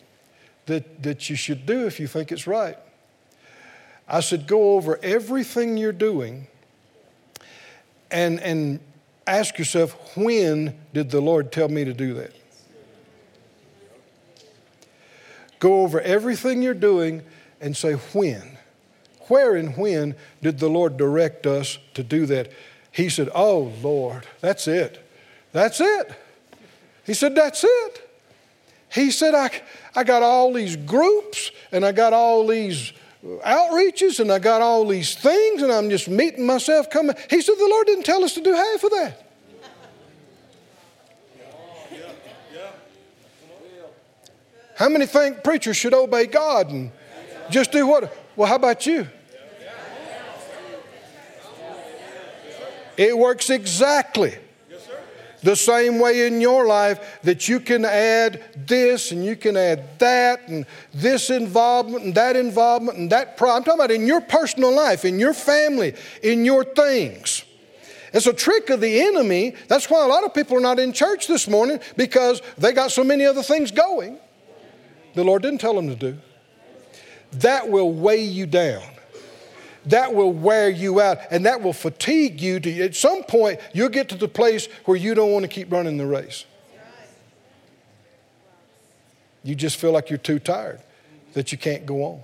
[0.66, 2.76] that, that you should do if you think it's right.
[4.08, 6.48] I said, go over everything you're doing
[8.10, 8.80] and, and
[9.28, 12.34] ask yourself, when did the Lord tell me to do that?
[15.60, 17.22] Go over everything you're doing
[17.64, 18.58] and say, when?
[19.28, 22.52] Where and when did the Lord direct us to do that?
[22.92, 25.04] He said, Oh, Lord, that's it.
[25.52, 26.12] That's it.
[27.06, 28.10] He said, That's it.
[28.92, 29.50] He said, I,
[29.96, 34.86] I got all these groups and I got all these outreaches and I got all
[34.86, 37.16] these things and I'm just meeting myself coming.
[37.30, 39.20] He said, The Lord didn't tell us to do half of that.
[44.76, 46.92] How many think preachers should obey God and
[47.50, 48.16] just do what?
[48.36, 49.08] Well, how about you?
[52.98, 54.36] It works exactly
[55.44, 60.00] the same way in your life that you can add this and you can add
[60.00, 63.58] that and this involvement and that involvement and that problem.
[63.58, 67.44] I'm talking about in your personal life, in your family, in your things.
[68.14, 69.56] It's a trick of the enemy.
[69.68, 72.92] That's why a lot of people are not in church this morning because they got
[72.92, 74.20] so many other things going.
[75.16, 76.18] The Lord didn't tell them to do.
[77.36, 78.84] That will weigh you down
[79.86, 82.60] that will wear you out and that will fatigue you.
[82.60, 85.72] To, at some point, you'll get to the place where you don't want to keep
[85.72, 86.46] running the race.
[89.44, 90.80] You just feel like you're too tired,
[91.34, 92.22] that you can't go on.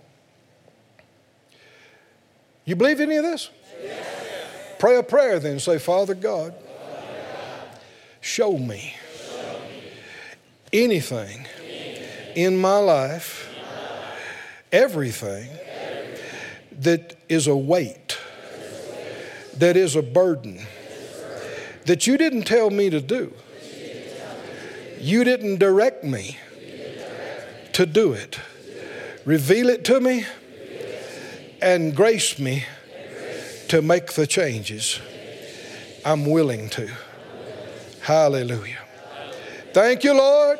[2.64, 3.50] You believe any of this?
[3.84, 4.08] Yes.
[4.78, 5.60] Pray a prayer then.
[5.60, 6.54] Say, Father God,
[8.22, 8.96] show me
[10.72, 11.46] anything
[12.36, 13.49] in my life,
[14.72, 15.50] everything
[16.80, 18.18] that is a weight,
[19.58, 20.60] that is a burden,
[21.86, 23.34] that you didn't tell me to do.
[25.00, 26.38] You didn't direct me
[27.74, 28.40] to do it.
[29.26, 30.26] Reveal it to me
[31.62, 32.66] and grace me
[33.70, 35.00] to make the changes
[36.04, 36.90] I'm willing to.
[38.02, 38.80] Hallelujah.
[39.74, 40.60] Thank you, Lord.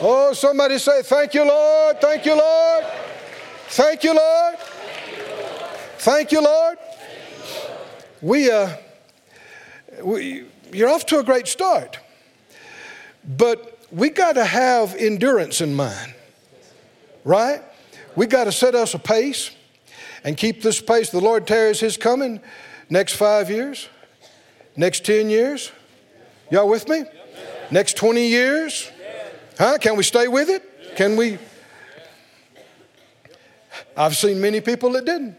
[0.00, 2.00] Oh, somebody say, Thank you, Lord.
[2.00, 2.84] Thank you, Lord.
[3.74, 4.54] Thank you, Lord.
[5.98, 6.78] Thank you, Lord.
[8.22, 8.76] We, uh,
[10.00, 11.98] we, you're off to a great start.
[13.26, 16.14] But we got to have endurance in mind,
[17.24, 17.62] right?
[18.14, 19.50] We got to set us a pace
[20.22, 21.10] and keep this pace.
[21.10, 22.40] The Lord tarries His coming
[22.88, 23.88] next five years,
[24.76, 25.72] next 10 years.
[26.48, 27.06] Y'all with me?
[27.72, 28.88] Next 20 years?
[29.58, 29.78] Huh?
[29.78, 30.94] Can we stay with it?
[30.94, 31.38] Can we?
[33.96, 35.36] I've seen many people that didn't.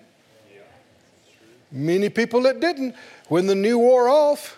[1.72, 2.96] Many people that didn't.
[3.28, 4.58] When the new wore off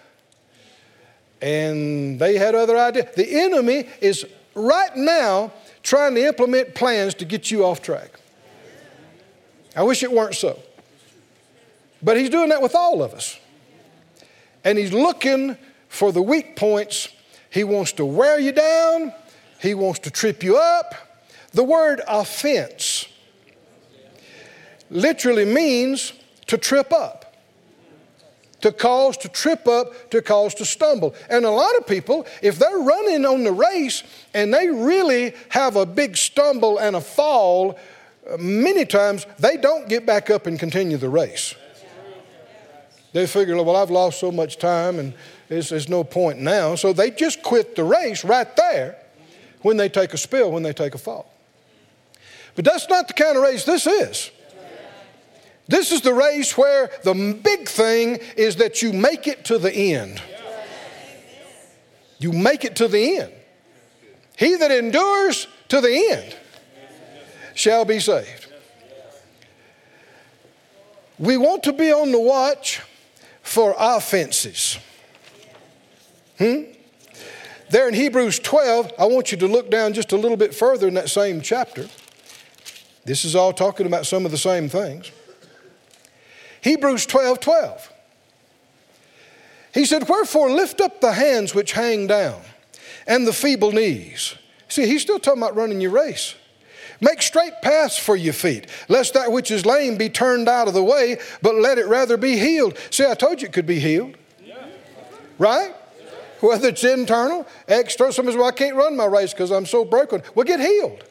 [1.41, 5.51] and they had other ideas, the enemy is right now
[5.83, 8.19] trying to implement plans to get you off track.
[9.75, 10.59] I wish it weren't so.
[12.01, 13.39] But he's doing that with all of us.
[14.63, 17.09] And he's looking for the weak points.
[17.49, 19.13] He wants to wear you down,
[19.59, 20.93] he wants to trip you up.
[21.51, 23.07] The word offense
[24.89, 26.13] literally means
[26.47, 27.23] to trip up.
[28.61, 31.13] To cause to trip up, to cause to stumble.
[31.29, 35.75] And a lot of people, if they're running on the race and they really have
[35.75, 37.77] a big stumble and a fall,
[38.27, 41.53] uh, many times they don't get back up and continue the race.
[43.13, 45.13] They figure, well, I've lost so much time and
[45.49, 46.75] there's, there's no point now.
[46.75, 48.97] So they just quit the race right there
[49.61, 51.31] when they take a spill, when they take a fall.
[52.55, 54.31] But that's not the kind of race this is.
[55.67, 59.73] This is the race where the big thing is that you make it to the
[59.93, 60.21] end.
[62.19, 63.33] You make it to the end.
[64.37, 66.35] He that endures to the end
[67.53, 68.47] shall be saved.
[71.19, 72.81] We want to be on the watch
[73.41, 74.77] for offenses.
[76.37, 76.63] Hmm?
[77.69, 80.87] There in Hebrews 12, I want you to look down just a little bit further
[80.87, 81.87] in that same chapter.
[83.03, 85.11] This is all talking about some of the same things.
[86.67, 87.93] Hebrews 12 12.
[89.73, 92.41] He said, Wherefore lift up the hands which hang down
[93.05, 94.35] and the feeble knees.
[94.67, 96.35] See, he's still talking about running your race.
[96.99, 100.73] Make straight paths for your feet, lest that which is lame be turned out of
[100.73, 102.77] the way, but let it rather be healed.
[102.89, 104.17] See, I told you it could be healed.
[105.37, 105.73] Right?
[106.41, 108.11] Whether it's internal, external.
[108.11, 110.21] Somebody says, Well, I can't run my race because I'm so broken.
[110.35, 111.03] Well, get healed.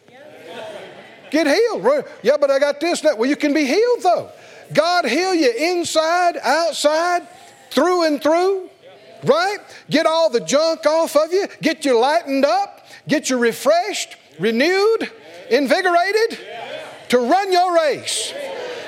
[1.30, 2.04] Get healed.
[2.22, 3.00] Yeah, but I got this.
[3.00, 3.16] That.
[3.16, 4.30] Well, you can be healed though.
[4.72, 7.26] God heal you inside, outside,
[7.70, 8.70] through and through.
[9.24, 9.58] Right?
[9.90, 11.46] Get all the junk off of you.
[11.62, 12.86] Get you lightened up.
[13.08, 15.10] Get you refreshed, renewed,
[15.50, 16.38] invigorated
[17.08, 18.32] to run your race.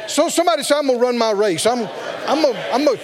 [0.06, 1.66] So somebody say, I'm gonna run my race.
[1.66, 1.88] I'm,
[2.26, 2.98] I'm gonna, I'm gonna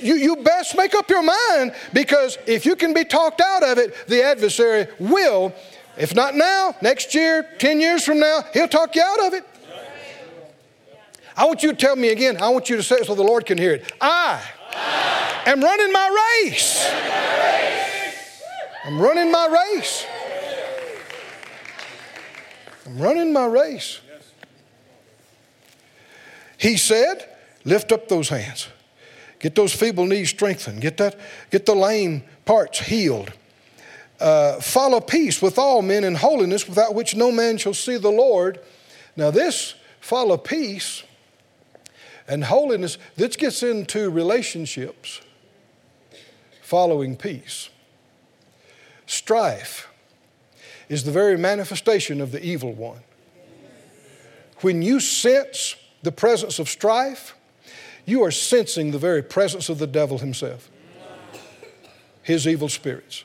[0.00, 3.78] you, you best make up your mind because if you can be talked out of
[3.78, 5.52] it, the adversary will.
[5.96, 9.44] If not now, next year, 10 years from now, he'll talk you out of it.
[11.36, 12.40] I want you to tell me again.
[12.40, 13.92] I want you to say it so the Lord can hear it.
[14.00, 14.42] I,
[14.74, 16.86] I am running my race.
[18.84, 20.06] I'm running my race.
[22.86, 24.00] I'm running my race.
[26.58, 27.26] He said,
[27.64, 28.68] Lift up those hands.
[29.38, 30.80] Get those feeble knees strengthened.
[30.80, 31.18] Get, that,
[31.50, 33.32] get the lame parts healed.
[34.18, 38.10] Uh, follow peace with all men in holiness, without which no man shall see the
[38.10, 38.60] Lord.
[39.16, 41.04] Now, this follow peace
[42.30, 45.20] and holiness, this gets into relationships,
[46.62, 47.70] following peace.
[49.06, 49.88] Strife
[50.88, 53.00] is the very manifestation of the evil one.
[54.60, 55.74] When you sense
[56.04, 57.34] the presence of strife,
[58.06, 60.70] you are sensing the very presence of the devil himself,
[62.22, 63.24] his evil spirits.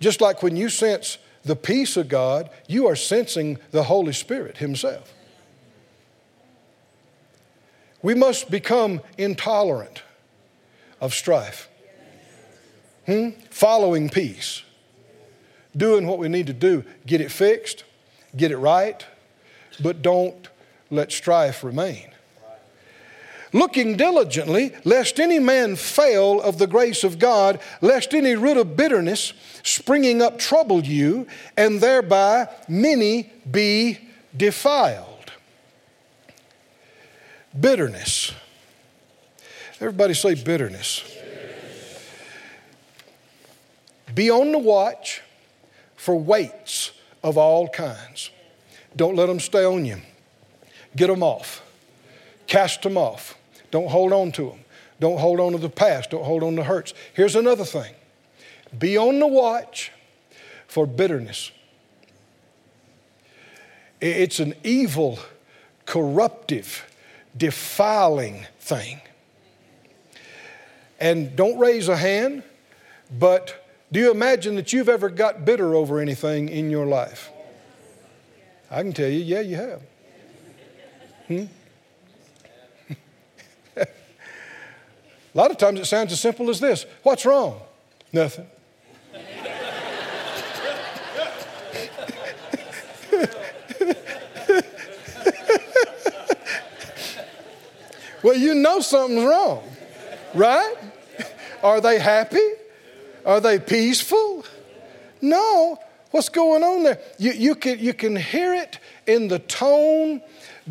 [0.00, 4.56] Just like when you sense the peace of God, you are sensing the Holy Spirit
[4.56, 5.14] himself.
[8.02, 10.02] We must become intolerant
[11.00, 11.68] of strife,
[13.06, 13.30] hmm?
[13.50, 14.62] following peace,
[15.76, 17.84] doing what we need to do, get it fixed,
[18.36, 19.04] get it right,
[19.80, 20.48] but don't
[20.90, 22.12] let strife remain
[23.52, 28.76] looking diligently, lest any man fail of the grace of God, lest any root of
[28.76, 29.32] bitterness
[29.62, 31.26] springing up trouble you,
[31.56, 33.98] and thereby many be
[34.36, 35.11] defiled.
[37.58, 38.32] Bitterness.
[39.80, 41.04] Everybody say bitterness.
[44.14, 45.22] Be on the watch
[45.96, 46.92] for weights
[47.22, 48.30] of all kinds.
[48.94, 50.00] Don't let them stay on you.
[50.96, 51.62] Get them off.
[52.46, 53.36] Cast them off.
[53.70, 54.60] Don't hold on to them.
[55.00, 56.10] Don't hold on to the past.
[56.10, 56.94] Don't hold on to hurts.
[57.14, 57.94] Here's another thing
[58.78, 59.92] be on the watch
[60.66, 61.50] for bitterness.
[64.00, 65.18] It's an evil,
[65.86, 66.84] corruptive,
[67.36, 69.00] defiling thing.
[71.00, 72.42] And don't raise a hand,
[73.10, 77.30] but do you imagine that you've ever got bitter over anything in your life?
[78.70, 79.82] I can tell you, yeah, you have.
[81.26, 81.44] Hmm?
[83.76, 83.86] A
[85.34, 87.60] lot of times it sounds as simple as this What's wrong?
[88.12, 88.46] Nothing.
[98.22, 99.62] Well, you know something's wrong,
[100.34, 100.74] right?
[101.62, 102.48] Are they happy?
[103.24, 104.44] Are they peaceful?
[105.20, 105.78] No.
[106.10, 107.00] What's going on there?
[107.18, 110.20] You, you, can, you can hear it in the tone.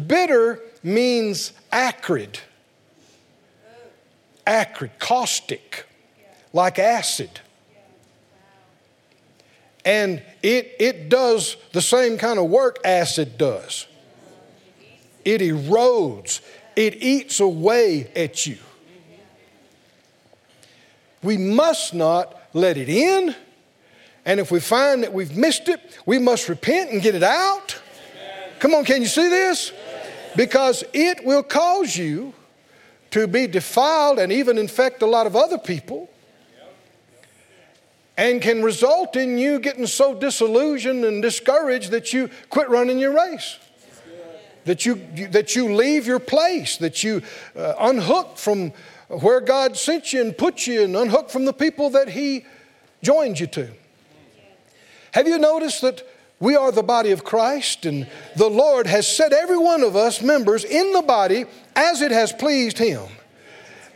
[0.08, 2.40] Bitter means acrid
[4.46, 5.86] acrid, caustic,
[6.54, 7.40] like acid.
[9.84, 13.88] And it, it does the same kind of work acid does.
[15.26, 16.42] It erodes,
[16.76, 18.58] it eats away at you.
[21.24, 23.36] We must not let it in.
[24.26, 27.80] And if we find that we've missed it, we must repent and get it out.
[28.60, 29.72] Come on, can you see this?
[30.36, 32.34] Because it will cause you
[33.12, 36.10] to be defiled and even infect a lot of other people
[38.18, 43.16] and can result in you getting so disillusioned and discouraged that you quit running your
[43.16, 43.58] race.
[44.66, 47.24] That you, that you leave your place, that you
[47.56, 48.74] uh, unhook from
[49.08, 52.46] where God sent you and put you and unhook from the people that He
[53.02, 53.70] joined you to.
[55.14, 56.08] Have you noticed that
[56.40, 60.22] we are the body of Christ and the Lord has set every one of us
[60.22, 61.46] members in the body
[61.76, 63.04] as it has pleased Him?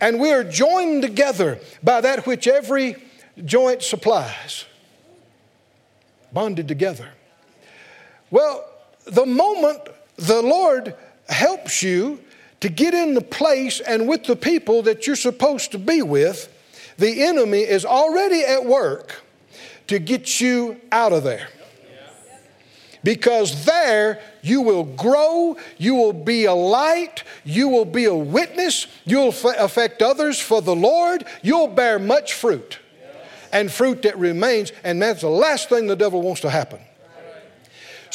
[0.01, 2.97] And we are joined together by that which every
[3.43, 4.65] joint supplies,
[6.31, 7.09] bonded together.
[8.29, 8.65] Well,
[9.05, 9.81] the moment
[10.17, 10.95] the Lord
[11.27, 12.19] helps you
[12.61, 16.51] to get in the place and with the people that you're supposed to be with,
[16.97, 19.21] the enemy is already at work
[19.87, 21.49] to get you out of there.
[23.03, 28.87] Because there you will grow, you will be a light, you will be a witness,
[29.05, 32.79] you'll affect others for the Lord, you'll bear much fruit.
[33.51, 36.79] And fruit that remains, and that's the last thing the devil wants to happen.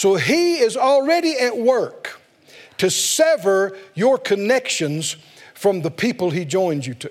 [0.01, 2.23] So he is already at work
[2.79, 5.17] to sever your connections
[5.53, 7.11] from the people he joins you to.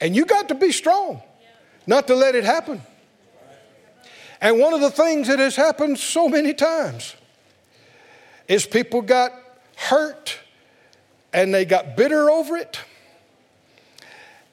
[0.00, 1.20] And you got to be strong
[1.88, 2.80] not to let it happen.
[4.40, 7.16] And one of the things that has happened so many times
[8.46, 9.32] is people got
[9.74, 10.38] hurt
[11.32, 12.78] and they got bitter over it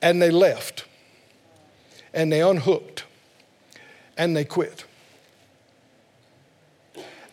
[0.02, 0.86] and they left
[2.16, 3.04] and they unhooked
[4.18, 4.86] and they quit.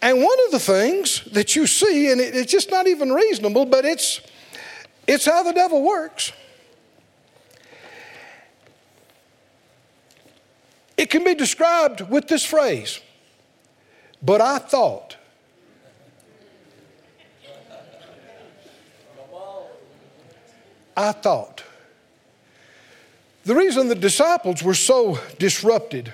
[0.00, 3.84] And one of the things that you see, and it's just not even reasonable, but
[3.84, 4.20] it's,
[5.06, 6.32] it's how the devil works.
[10.96, 13.00] It can be described with this phrase,
[14.22, 15.16] but I thought.
[20.96, 21.62] I thought.
[23.44, 26.12] The reason the disciples were so disrupted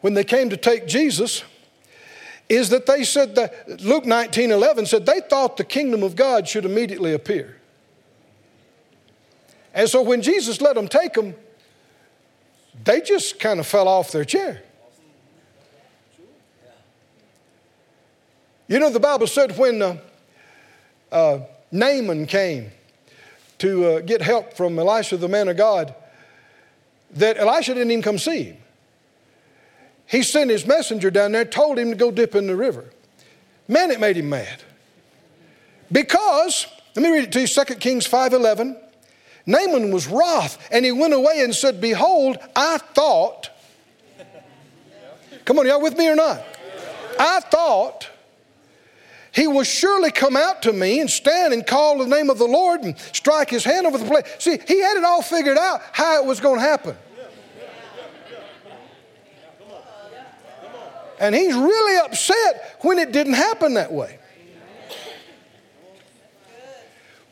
[0.00, 1.42] when they came to take Jesus
[2.48, 6.46] is that they said that Luke 19 11 said they thought the kingdom of God
[6.46, 7.56] should immediately appear.
[9.72, 11.34] And so when Jesus let them take them,
[12.84, 14.62] they just kind of fell off their chair.
[18.66, 19.96] You know, the Bible said when uh,
[21.12, 21.40] uh,
[21.70, 22.70] Naaman came
[23.58, 25.94] to uh, get help from Elisha, the man of God,
[27.12, 28.56] that Elisha didn't even come see him.
[30.06, 32.84] He sent his messenger down there, told him to go dip in the river.
[33.68, 34.62] Man, it made him mad.
[35.90, 38.78] Because, let me read it to you, 2 Kings 5.11.
[39.46, 43.50] Naaman was wroth, and he went away and said, Behold, I thought.
[45.44, 46.42] Come on, y'all with me or not?
[47.18, 48.08] I thought
[49.34, 52.46] he will surely come out to me and stand and call the name of the
[52.46, 54.24] Lord and strike his hand over the place.
[54.38, 56.96] See, he had it all figured out how it was going to happen.
[61.20, 64.18] And he's really upset when it didn't happen that way.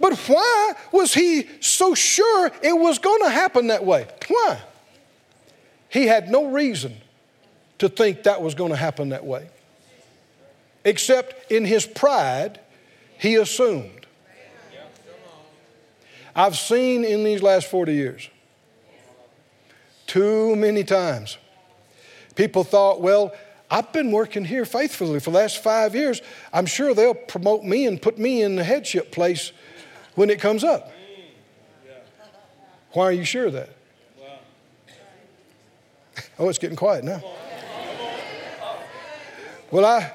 [0.00, 4.08] But why was he so sure it was going to happen that way?
[4.28, 4.60] Why?
[5.88, 6.96] He had no reason
[7.78, 9.48] to think that was going to happen that way.
[10.84, 12.58] Except in his pride,
[13.18, 14.06] he assumed.
[16.34, 18.28] I've seen in these last 40 years
[20.06, 21.38] too many times
[22.34, 23.32] people thought, well,
[23.72, 26.20] I've been working here faithfully for the last five years.
[26.52, 29.50] I'm sure they'll promote me and put me in the headship place
[30.14, 30.92] when it comes up.
[32.90, 33.70] Why are you sure of that?
[36.38, 37.22] Oh, it's getting quiet now.
[39.70, 40.12] Well, I,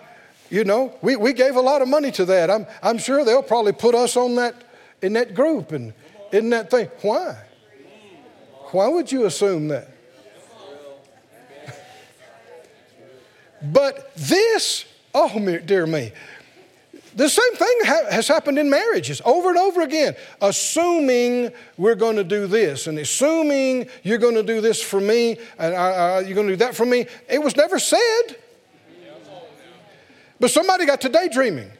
[0.49, 2.51] you know, we, we gave a lot of money to that.
[2.51, 4.55] I'm, I'm sure they'll probably put us on that,
[5.01, 5.93] in that group and
[6.31, 6.89] in that thing.
[7.01, 7.37] Why?
[8.71, 9.96] Why would you assume that?
[13.61, 16.11] But this, oh, dear me,
[17.17, 20.15] the same thing ha- has happened in marriages over and over again.
[20.39, 25.39] Assuming we're going to do this and assuming you're going to do this for me
[25.57, 27.07] and uh, you're going to do that for me.
[27.27, 28.35] It was never said.
[30.39, 31.71] But somebody got to daydreaming.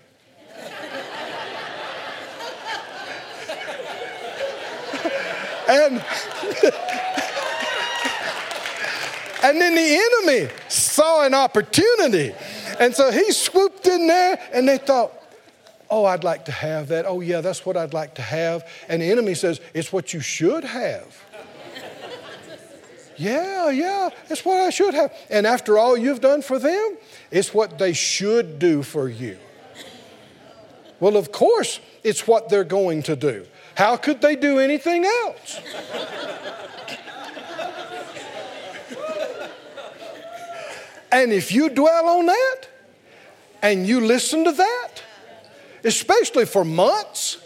[5.70, 6.04] and
[9.44, 12.34] and then the enemy saw an opportunity.
[12.80, 15.14] And so he swooped in there and they thought,
[15.90, 17.06] Oh, I'd like to have that.
[17.06, 18.68] Oh, yeah, that's what I'd like to have.
[18.90, 21.24] And the enemy says, It's what you should have.
[23.18, 25.14] yeah, yeah, it's what I should have.
[25.30, 26.98] And after all you've done for them,
[27.32, 29.38] it's what they should do for you.
[31.00, 33.46] Well, of course, it's what they're going to do.
[33.76, 35.62] How could they do anything else?
[41.12, 42.62] And if you dwell on that
[43.62, 45.02] and you listen to that,
[45.84, 47.38] especially for months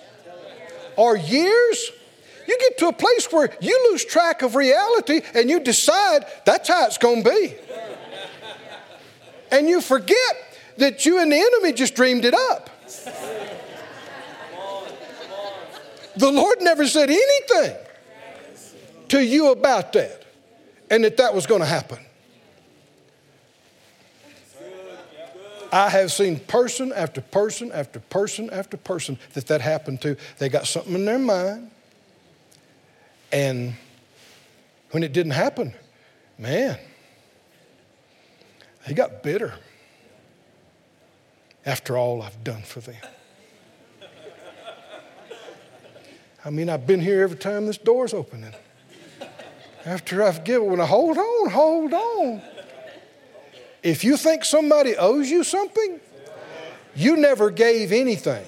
[0.95, 1.91] or years,
[2.47, 6.68] you get to a place where you lose track of reality and you decide that's
[6.68, 7.55] how it's going to be.
[9.51, 12.70] And you forget that you and the enemy just dreamed it up.
[16.16, 17.78] The Lord never said anything
[19.09, 20.24] to you about that
[20.89, 21.99] and that that was going to happen.
[25.72, 30.18] I have seen person after person after person after person that that happened to.
[30.38, 31.72] They got something in their mind,
[33.32, 33.76] and
[34.92, 35.74] when it didn't happen,
[36.38, 36.78] man,
[38.86, 39.54] they got bitter
[41.66, 42.96] after all I've done for them.
[46.44, 48.54] I mean, I've been here every time this door's opening.
[49.86, 52.42] After I've given, when I hold on, hold on.
[53.84, 56.00] If you think somebody owes you something,
[56.96, 58.46] you never gave anything.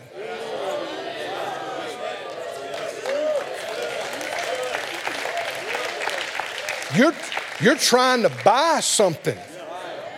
[6.95, 7.13] You're,
[7.59, 9.37] you're trying to buy something.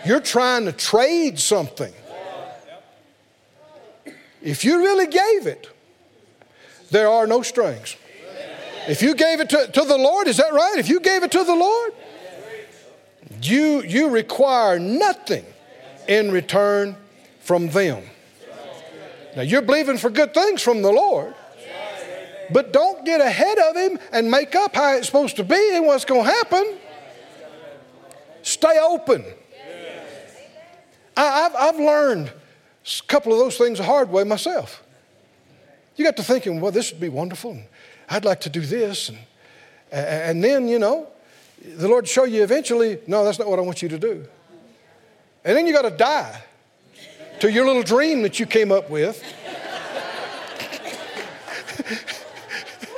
[0.04, 1.92] You're trying to trade something.
[4.42, 5.68] If you really gave it,
[6.90, 7.96] there are no strings.
[8.86, 10.74] If you gave it to, to the Lord, is that right?
[10.76, 11.92] If you gave it to the Lord,
[13.42, 15.44] you, you require nothing
[16.08, 16.96] in return
[17.40, 18.02] from them.
[19.34, 21.34] Now, you're believing for good things from the Lord,
[22.50, 25.86] but don't get ahead of Him and make up how it's supposed to be and
[25.86, 26.78] what's going to happen.
[28.42, 29.24] Stay open.
[31.16, 34.82] I, have I've learned a couple of those things the hard way myself.
[35.96, 37.52] You got to thinking, well, this would be wonderful.
[37.52, 37.64] And
[38.08, 39.08] I'd like to do this.
[39.08, 39.18] And,
[39.90, 41.08] and then, you know,
[41.76, 44.26] the Lord show you eventually, no, that's not what I want you to do.
[45.44, 46.42] And then you got to die
[47.40, 49.22] to your little dream that you came up with.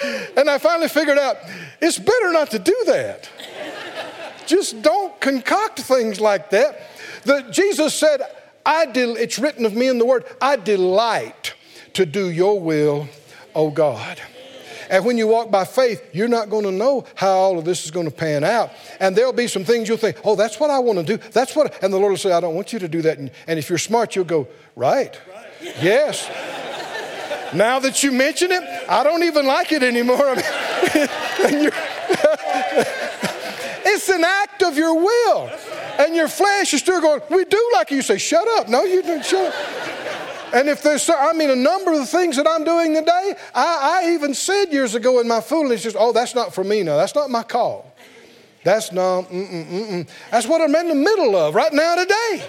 [0.37, 1.37] and I finally figured out
[1.81, 3.29] it's better not to do that.
[4.47, 6.81] Just don't concoct things like that.
[7.25, 8.23] The, Jesus said,
[8.65, 11.55] I del- it's written of me in the word, I delight
[11.95, 13.09] to do your will,
[13.55, 14.21] O God.
[14.91, 17.85] And when you walk by faith, you're not going to know how all of this
[17.85, 18.71] is going to pan out.
[19.01, 21.17] And there'll be some things you'll think, oh, that's what I want to do.
[21.31, 23.19] That's what, and the Lord will say, I don't want you to do that.
[23.19, 25.19] And, and if you're smart, you'll go, right.
[25.35, 25.47] right.
[25.83, 26.29] Yes.
[27.55, 30.35] now that you mention it, I don't even like it anymore.
[33.85, 35.51] it's an act of your will.
[35.99, 37.97] And your flesh is still going, we do like it.
[37.97, 38.69] you say, shut up.
[38.69, 39.55] No, you don't, shut up.
[40.53, 44.03] And if there's, I mean, a number of the things that I'm doing today, I,
[44.05, 46.97] I even said years ago in my foolishness, oh, that's not for me now.
[46.97, 47.95] That's not my call.
[48.65, 50.09] That's no, mm-mm, mm-mm.
[50.31, 52.47] That's what I'm in the middle of right now today.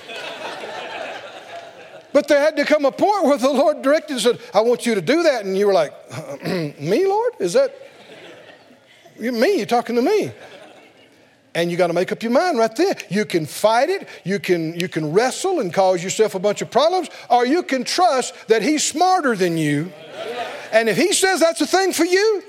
[2.13, 4.85] but there had to come a point where the Lord directed and said, I want
[4.85, 5.45] you to do that.
[5.45, 5.93] And you were like,
[6.43, 7.33] me, Lord?
[7.39, 7.73] Is that
[9.19, 9.57] you, me?
[9.57, 10.31] You're talking to me.
[11.55, 12.95] And you got to make up your mind right there.
[13.09, 16.69] You can fight it, you can, you can wrestle and cause yourself a bunch of
[16.69, 19.91] problems, or you can trust that He's smarter than you.
[20.71, 22.43] And if He says that's a thing for you,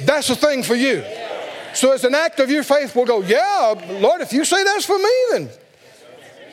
[0.00, 1.04] that's a thing for you.
[1.74, 2.94] So it's an act of your faith.
[2.94, 5.50] We'll go, yeah, Lord, if you say that's for me, then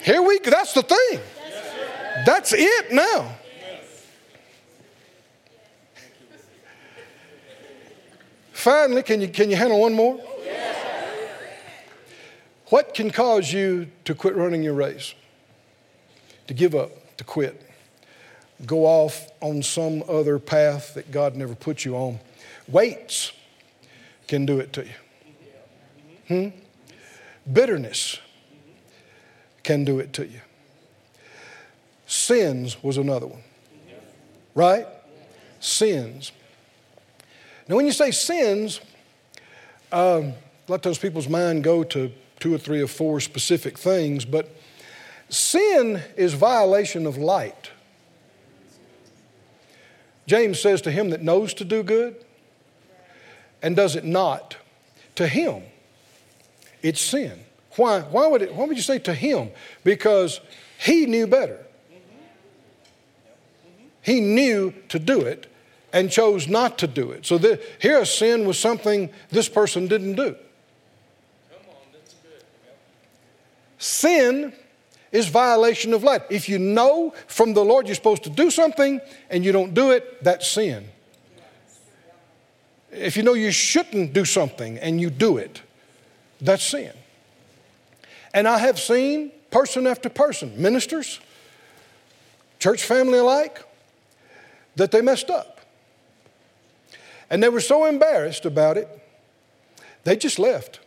[0.03, 0.49] here we go.
[0.49, 1.19] that's the thing.
[2.25, 3.36] That's it now.
[8.51, 10.19] Finally, can you, can you handle one more?
[12.72, 15.13] What can cause you to quit running your race?
[16.47, 17.61] To give up, to quit,
[18.65, 22.19] go off on some other path that God never put you on.
[22.69, 23.34] Weights
[24.30, 24.91] can do it to you.
[26.30, 27.51] Hmm?
[27.51, 28.19] Bitterness
[29.63, 30.39] can do it to you.
[32.07, 33.43] Sins was another one.
[34.55, 34.88] Right?
[35.59, 36.32] Sins.
[37.67, 38.80] Now, when you say sins,
[39.91, 40.32] um,
[40.69, 44.54] let those people's mind go to two or three or four specific things, but
[45.30, 47.72] sin is violation of light.
[50.28, 52.16] James says to him that knows to do good
[53.62, 54.58] and does it not,
[55.16, 55.64] to him
[56.82, 57.39] it's sin.
[57.76, 58.02] Why?
[58.02, 59.50] Why would, it, why would you say to him?
[59.84, 60.42] Because
[60.80, 61.60] he knew better.
[64.02, 65.48] He knew to do it
[65.94, 67.26] and chose not to do it.
[67.26, 70.36] So the, here sin was something this person didn't do.
[73.82, 74.53] Sin
[75.11, 76.21] is violation of light.
[76.29, 79.89] If you know from the Lord you're supposed to do something and you don't do
[79.89, 80.88] it, that's sin.
[82.91, 85.63] If you know you shouldn't do something and you do it,
[86.39, 86.91] that's sin.
[88.36, 91.19] And I have seen person after person, ministers,
[92.59, 93.63] church family alike,
[94.75, 95.59] that they messed up.
[97.32, 98.88] And they were so embarrassed about it,
[100.03, 100.82] they just left.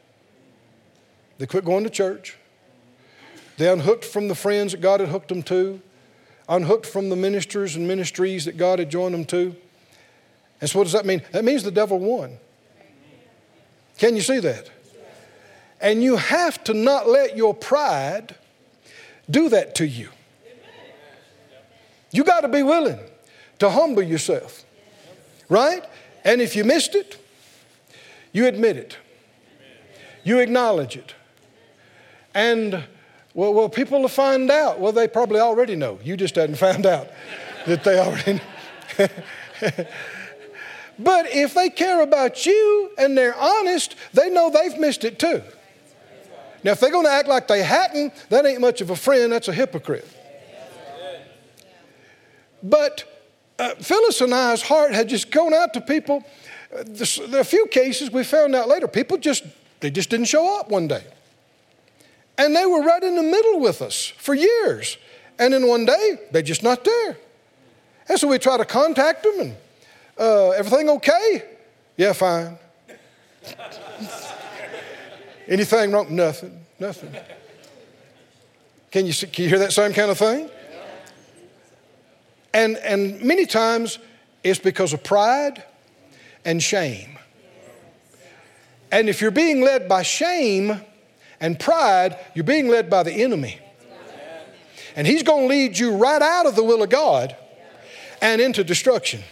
[1.39, 2.39] They quit going to church.
[3.57, 5.81] They unhooked from the friends that God had hooked them to,
[6.49, 9.55] unhooked from the ministers and ministries that God had joined them to.
[10.61, 11.23] And so, what does that mean?
[11.33, 12.39] That means the devil won.
[13.99, 14.71] Can you see that?
[15.81, 18.35] And you have to not let your pride
[19.31, 20.09] do that to you.
[22.11, 23.01] You got to be willing
[23.59, 24.65] to humble yourself,
[25.49, 25.85] right?
[26.25, 27.19] And if you missed it,
[28.33, 28.97] you admit it,
[30.23, 31.15] you acknowledge it.
[32.35, 32.85] And
[33.35, 34.79] well, well, people will find out.
[34.79, 35.99] Well, they probably already know.
[36.03, 37.09] You just hadn't found out
[37.67, 38.41] that they already know.
[40.99, 45.43] but if they care about you and they're honest, they know they've missed it too.
[46.63, 49.33] Now, if they're going to act like they hadn't, that ain't much of a friend,
[49.33, 50.09] that's a hypocrite.
[52.63, 53.05] But
[53.59, 56.25] uh, Phyllis and I's heart had just gone out to people.
[56.75, 59.45] Uh, there are a few cases we found out later, people just,
[59.81, 61.05] they just didn't show up one day.
[62.37, 64.99] And they were right in the middle with us for years.
[65.39, 67.17] And then one day, they're just not there.
[68.09, 69.57] And so we try to contact them and,
[70.19, 71.43] uh, everything okay?
[71.97, 72.59] Yeah, fine.
[75.49, 76.15] Anything wrong?
[76.15, 77.15] Nothing, nothing.
[78.91, 80.49] Can you, can you hear that same kind of thing?
[82.53, 83.99] And, and many times
[84.45, 85.65] it's because of pride
[86.45, 87.19] and shame.
[88.93, 90.81] And if you're being led by shame
[91.41, 93.59] and pride, you're being led by the enemy.
[94.97, 97.37] And he's going to lead you right out of the will of God
[98.23, 99.23] and into destruction.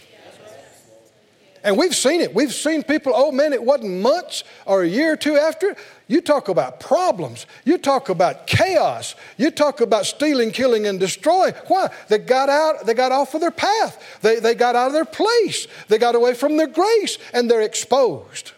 [1.63, 2.35] And we've seen it.
[2.35, 5.77] We've seen people, oh man, it wasn't months or a year or two after.
[6.07, 7.45] You talk about problems.
[7.63, 9.15] You talk about chaos.
[9.37, 11.53] You talk about stealing, killing, and destroying.
[11.67, 11.89] Why?
[12.09, 14.19] They got out, they got off of their path.
[14.21, 15.67] They, they got out of their place.
[15.87, 18.51] They got away from their grace and they're exposed.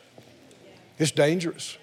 [0.98, 1.78] It's dangerous.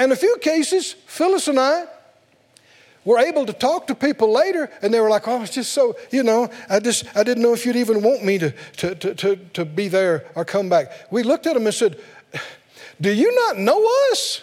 [0.00, 1.84] And a few cases, Phyllis and I,
[3.04, 5.94] were able to talk to people later and they were like, oh, it's just so,
[6.10, 9.14] you know, I just, I didn't know if you'd even want me to, to, to,
[9.14, 10.90] to, to be there or come back.
[11.10, 12.00] We looked at them and said,
[12.98, 14.40] do you not know us?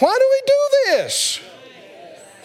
[0.00, 1.40] Why do we do this?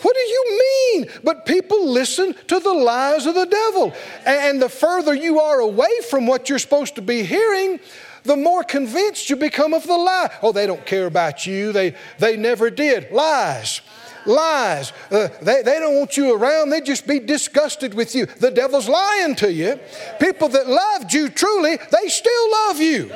[0.01, 1.09] What do you mean?
[1.26, 3.93] But people listen to the lies of the devil.
[4.26, 7.82] And the further you are away from what you're supposed to be hearing,
[8.24, 10.32] the more convinced you become of the lie.
[10.42, 11.72] Oh, they don't care about you.
[11.72, 13.12] They, they never did.
[13.12, 13.82] Lies
[14.26, 14.94] lies.
[15.10, 18.26] Uh, they, they don't want you around, they just be disgusted with you.
[18.26, 19.80] The devil's lying to you.
[20.20, 23.12] People that loved you truly, they still love you.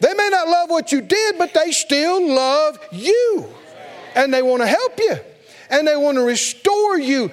[0.00, 3.46] They may not love what you did, but they still love you.
[4.14, 5.16] And they want to help you.
[5.70, 7.30] And they want to restore you.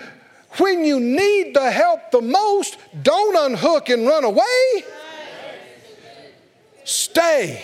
[0.57, 4.83] When you need the help the most, don't unhook and run away.
[6.83, 7.63] Stay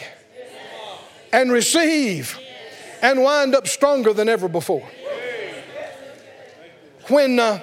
[1.32, 2.40] and receive
[3.02, 4.88] and wind up stronger than ever before.
[7.08, 7.60] When, uh,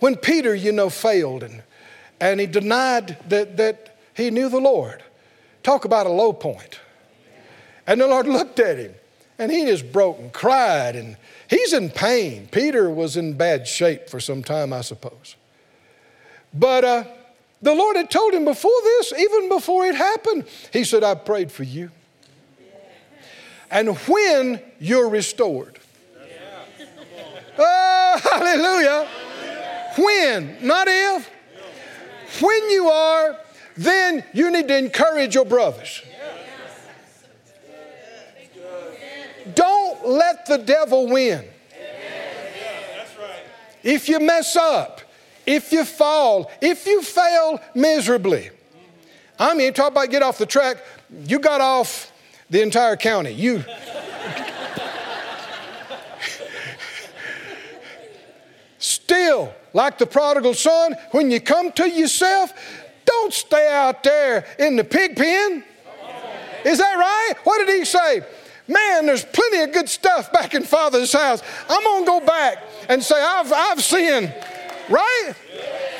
[0.00, 1.62] when Peter, you know, failed and,
[2.20, 5.02] and he denied that, that he knew the Lord,
[5.62, 6.80] talk about a low point.
[7.86, 8.94] And the Lord looked at him
[9.38, 11.16] and he just broke and cried and
[11.48, 12.48] he's in pain.
[12.50, 15.36] Peter was in bad shape for some time, I suppose.
[16.52, 17.04] But uh,
[17.62, 21.50] the Lord had told him before this, even before it happened, He said, I prayed
[21.50, 21.90] for you
[23.70, 25.78] and when you're restored.
[27.58, 29.08] Oh, hallelujah.
[29.96, 31.30] When, not if.
[32.40, 33.38] When you are,
[33.76, 36.02] then you need to encourage your brothers.
[39.54, 41.44] Don't let the devil win.
[43.82, 45.00] If you mess up,
[45.46, 48.50] if you fall, if you fail miserably,
[49.38, 50.78] I mean, talk about get off the track.
[51.26, 52.12] You got off
[52.50, 53.30] the entire county.
[53.30, 53.64] You.
[58.78, 62.52] Still, like the prodigal son, when you come to yourself,
[63.04, 65.64] don't stay out there in the pig pen.
[66.64, 67.34] Is that right?
[67.44, 68.22] What did he say?
[68.68, 71.42] Man, there's plenty of good stuff back in Father's house.
[71.68, 74.34] I'm going to go back and say, I've, I've sinned.
[74.88, 75.32] Right?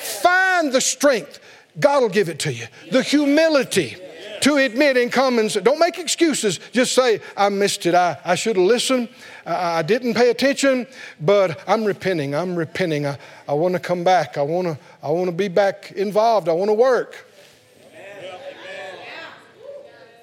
[0.01, 1.41] Find the strength.
[1.79, 2.67] God will give it to you.
[2.91, 3.97] The humility
[4.41, 6.61] to admit and come and say, don't make excuses.
[6.73, 7.95] Just say, I missed it.
[7.95, 9.09] I, I should have listened.
[9.45, 10.87] I, I, didn't pay attention,
[11.21, 12.35] but I'm repenting.
[12.35, 13.07] I'm repenting.
[13.07, 13.19] I,
[13.49, 14.39] I want to come back.
[14.39, 16.49] I want to I want to be back involved.
[16.49, 17.27] I want to work.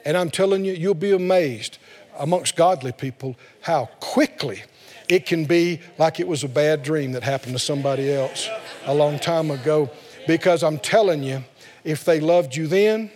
[0.06, 1.78] And I'm telling you, you'll be amazed
[2.20, 4.64] amongst godly people how quickly
[5.10, 8.50] it can be like it was a bad dream that happened to somebody else
[8.86, 9.90] a long time ago.
[10.28, 11.44] Because I'm telling you,
[11.84, 13.12] if they loved you then,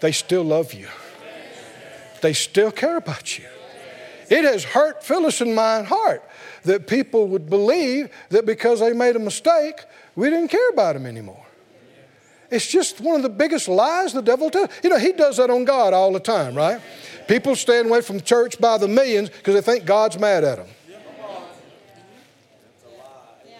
[0.00, 0.88] they still love you.
[2.22, 3.44] They still care about you.
[4.30, 6.22] It has hurt Phyllis and my heart
[6.64, 9.84] that people would believe that because they made a mistake,
[10.16, 11.44] we didn't care about them anymore.
[12.50, 14.70] It's just one of the biggest lies the devil tells.
[14.82, 16.80] You know, he does that on God all the time, right?
[17.26, 20.66] People stand away from church by the millions because they think God's mad at them.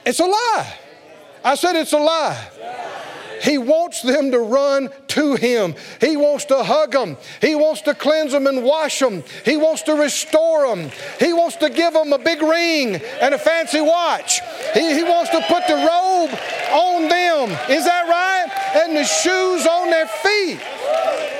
[0.08, 0.74] It's a lie.
[1.44, 2.48] I said it's a lie.
[3.42, 5.74] He wants them to run to Him.
[6.00, 7.18] He wants to hug them.
[7.42, 9.22] He wants to cleanse them and wash them.
[9.44, 10.90] He wants to restore them.
[11.20, 14.40] He wants to give them a big ring and a fancy watch.
[14.72, 16.32] He, he wants to put the robe
[16.72, 17.50] on them.
[17.68, 18.82] Is that right?
[18.82, 21.37] And the shoes on their feet.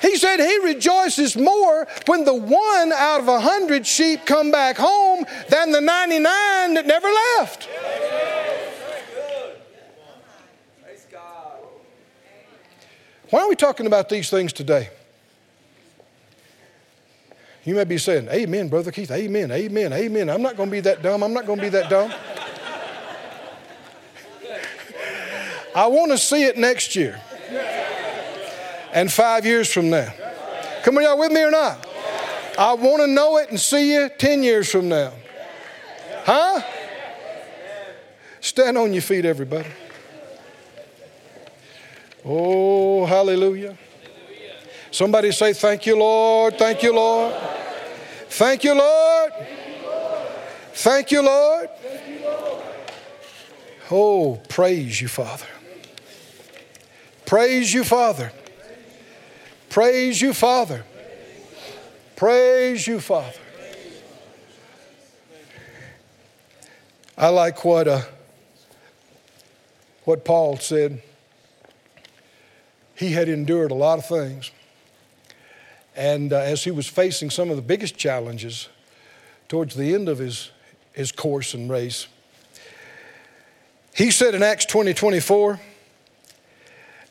[0.00, 4.78] He said he rejoices more when the one out of a hundred sheep come back
[4.78, 7.68] home than the 99 that never left.
[13.28, 14.88] Why are we talking about these things today?
[17.62, 20.30] You may be saying, Amen, Brother Keith, Amen, Amen, Amen.
[20.30, 21.22] I'm not going to be that dumb.
[21.22, 22.10] I'm not going to be that dumb.
[25.76, 27.20] I want to see it next year
[28.92, 30.12] and five years from now.
[30.82, 31.86] Come on, y'all with me or not?
[32.58, 35.12] I want to know it and see you 10 years from now.
[36.24, 36.62] Huh?
[38.40, 39.68] Stand on your feet, everybody.
[42.24, 43.76] Oh, hallelujah.
[44.90, 46.58] Somebody say, Thank you, Lord.
[46.58, 47.34] Thank you, Lord.
[48.28, 49.32] Thank you, Lord.
[50.72, 51.68] Thank you, Lord.
[53.90, 55.46] Oh, praise you, Father.
[57.26, 58.32] Praise you, Father.
[59.70, 60.84] Praise you, Father.
[62.16, 63.38] Praise you, Father.
[67.16, 68.02] I like what, uh,
[70.04, 71.00] what Paul said
[72.96, 74.50] he had endured a lot of things.
[75.94, 78.68] And uh, as he was facing some of the biggest challenges
[79.48, 80.50] towards the end of his,
[80.94, 82.08] his course and race,
[83.94, 85.60] he said in Acts 20 24,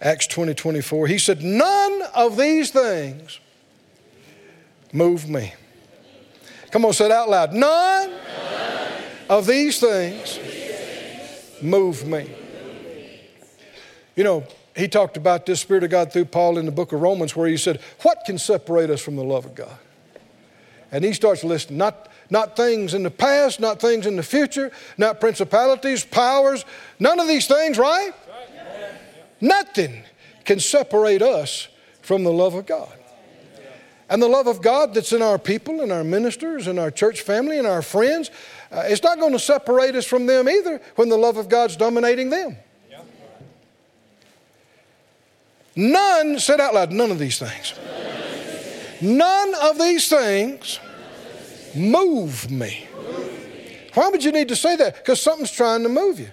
[0.02, 3.39] Acts 20 24, he said, None of these things
[4.93, 5.54] move me.
[6.72, 7.54] Come on, say it out loud.
[7.54, 8.91] None, None.
[9.30, 10.39] of these things
[11.62, 12.30] move me.
[14.16, 14.43] You know,
[14.76, 17.47] he talked about this Spirit of God through Paul in the book of Romans, where
[17.47, 19.78] he said, What can separate us from the love of God?
[20.91, 24.72] And he starts listing not, not things in the past, not things in the future,
[24.97, 26.66] not principalities, powers,
[27.00, 28.12] none of these things, right?
[29.41, 30.03] Nothing
[30.45, 31.67] can separate us
[32.01, 32.91] from the love of God.
[34.09, 37.21] And the love of God that's in our people and our ministers and our church
[37.21, 38.31] family and our friends,
[38.71, 41.75] uh, it's not going to separate us from them either when the love of God's
[41.75, 42.57] dominating them.
[45.75, 47.73] None, said out loud, none of these things.
[49.01, 50.79] None of these things
[51.75, 52.87] move me.
[53.93, 54.97] Why would you need to say that?
[54.97, 56.29] Because something's trying to move you.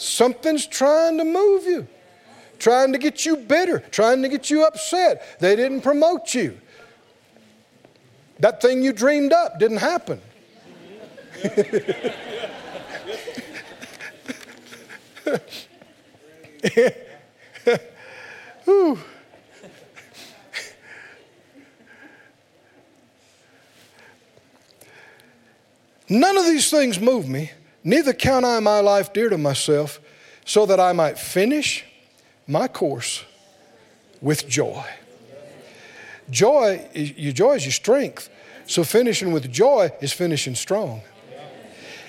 [0.00, 1.86] Something's trying to move you,
[2.58, 5.38] trying to get you bitter, trying to get you upset.
[5.40, 6.58] They didn't promote you.
[8.38, 10.22] That thing you dreamed up didn't happen.
[26.08, 27.50] None of these things move me,
[27.84, 30.00] neither count I my life dear to myself,
[30.44, 31.84] so that I might finish
[32.46, 33.24] my course
[34.20, 34.84] with joy.
[36.30, 38.28] Joy, your joy is your strength.
[38.66, 41.02] So finishing with joy is finishing strong.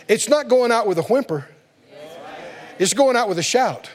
[0.08, 1.48] It's not going out with a whimper.
[2.78, 3.90] It's going out with a shout.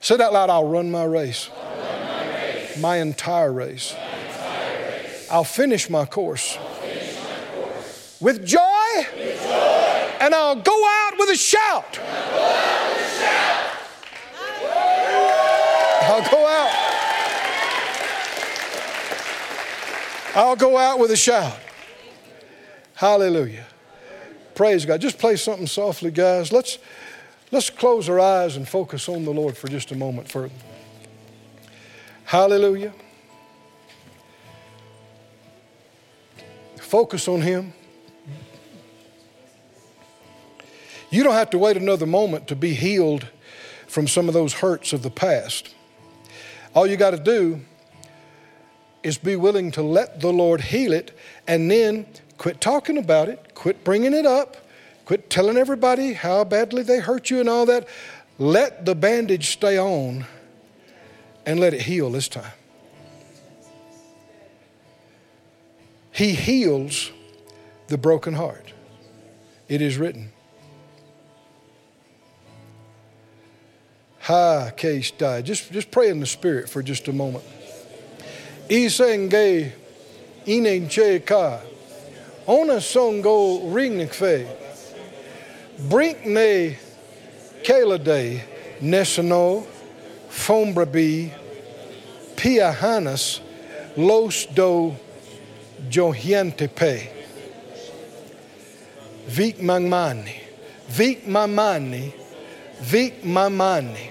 [0.00, 1.48] Say that loud I'll run my race.
[2.80, 3.94] My, entire race.
[5.30, 6.58] I'll finish my course.
[8.20, 11.98] With, joy, joy, and I'll go out with a shout.
[16.06, 16.74] I'll go out.
[20.36, 21.58] I'll go out with a shout.
[22.94, 23.66] Hallelujah.
[24.54, 25.00] Praise God.
[25.00, 26.52] Just play something softly, guys.
[26.52, 26.78] Let's.
[27.50, 30.50] Let's close our eyes and focus on the Lord for just a moment further.
[32.24, 32.92] Hallelujah.
[36.80, 37.72] Focus on Him.
[41.14, 43.28] You don't have to wait another moment to be healed
[43.86, 45.74] from some of those hurts of the past.
[46.74, 47.60] All you got to do
[49.02, 52.06] is be willing to let the Lord heal it and then
[52.38, 54.56] quit talking about it, quit bringing it up,
[55.04, 57.86] Quit telling everybody how badly they hurt you and all that.
[58.38, 60.24] Let the bandage stay on
[61.44, 62.52] and let it heal this time.
[66.10, 67.10] He heals
[67.88, 68.72] the broken heart.
[69.68, 70.32] It is written.
[74.24, 75.42] Ha case die.
[75.42, 77.44] Just, just pray in the spirit for just a moment.
[78.70, 79.70] Isenge
[80.46, 81.60] inenche ka.
[82.46, 84.48] Ona songo ringfe.
[85.78, 86.76] Brinkne
[87.62, 88.40] kalade
[88.80, 89.66] nesano
[90.30, 91.30] fombrabi
[92.34, 93.40] piahanas
[93.94, 94.96] los do
[95.90, 97.10] johientepe.
[99.26, 100.40] Vik mangmani.
[100.88, 102.23] Vik mamani.
[102.80, 104.10] Vik mamani.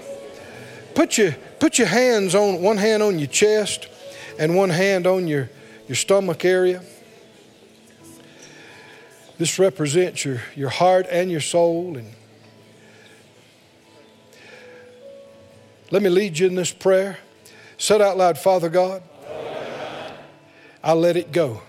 [0.94, 3.88] Put your, put your hands on, one hand on your chest
[4.38, 5.50] and one hand on your,
[5.88, 6.82] your stomach area.
[9.38, 11.96] This represents your, your heart and your soul.
[11.96, 12.12] And
[15.90, 17.18] let me lead you in this prayer.
[17.76, 19.02] Said out loud, Father God,
[20.82, 21.62] I let it go.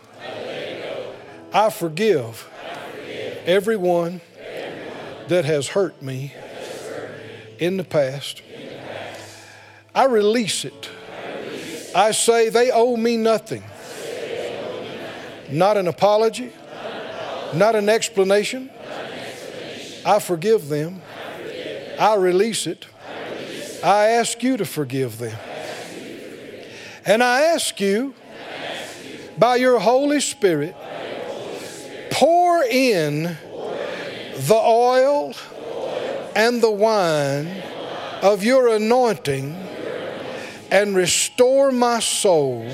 [1.51, 2.47] I forgive
[3.45, 4.21] everyone
[5.29, 6.33] that has hurt me
[7.59, 8.41] in the past.
[9.93, 10.89] I release it.
[11.95, 13.63] I say they owe me nothing.
[15.49, 16.51] Not an apology,
[17.53, 18.69] not an explanation.
[20.05, 21.01] I forgive them.
[21.99, 22.87] I release it.
[23.83, 25.37] I ask you to forgive them.
[27.05, 28.15] And I ask you,
[29.37, 30.75] by your Holy Spirit,
[32.09, 35.33] pour in the oil
[36.35, 37.63] and the wine
[38.21, 39.55] of your anointing
[40.69, 42.67] and restore my soul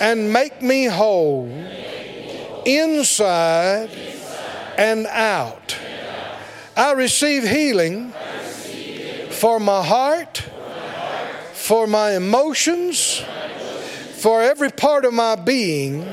[0.00, 1.46] and make me whole
[2.64, 3.90] inside
[4.76, 5.76] and out.
[6.76, 8.12] I receive healing
[9.30, 10.44] for my heart,
[11.52, 13.20] for my emotions,
[14.18, 16.06] for every part of my being.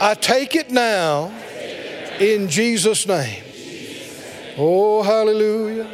[0.00, 1.32] I take it now
[2.18, 3.45] in Jesus' name.
[4.58, 5.86] Oh, hallelujah.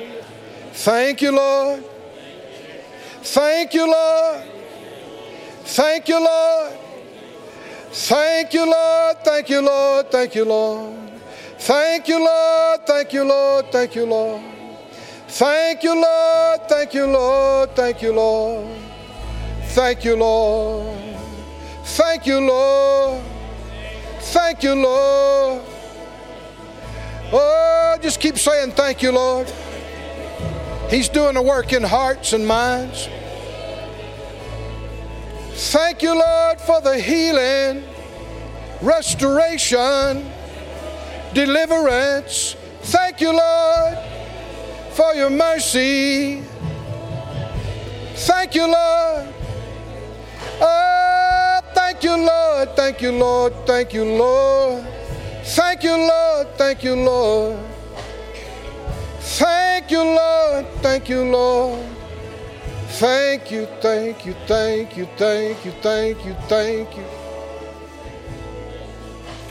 [0.72, 1.84] Thank you, Lord.
[3.22, 4.42] Thank you, Lord.
[5.64, 6.72] Thank you, Lord.
[7.90, 9.24] Thank you, Lord.
[9.24, 10.10] Thank you, Lord.
[10.10, 10.96] Thank you, Lord.
[11.58, 12.86] Thank you, Lord.
[12.86, 13.72] Thank you, Lord.
[13.72, 14.42] Thank you, Lord.
[15.28, 16.60] Thank you, Lord.
[16.66, 17.74] Thank you, Lord.
[17.76, 18.68] Thank you, Lord.
[19.74, 20.96] Thank you, Lord.
[21.84, 23.22] Thank you, Lord.
[24.20, 25.71] Thank you, Lord.
[27.34, 29.50] Oh, just keep saying thank you, Lord.
[30.90, 33.08] He's doing a work in hearts and minds.
[35.70, 37.84] Thank you, Lord, for the healing,
[38.82, 40.30] restoration,
[41.32, 42.56] deliverance.
[42.82, 43.98] Thank you, Lord,
[44.90, 46.42] for your mercy.
[48.14, 49.32] Thank you, Lord.
[50.60, 52.76] Oh, thank you, Lord.
[52.76, 53.54] Thank you, Lord.
[53.66, 55.01] Thank you, Lord.
[55.44, 56.48] Thank you, Lord.
[56.56, 57.58] Thank you, Lord.
[59.18, 60.66] Thank you, Lord.
[60.80, 61.84] Thank you, Lord.
[63.02, 67.04] Thank you, thank you, thank you, thank you, thank you, thank you.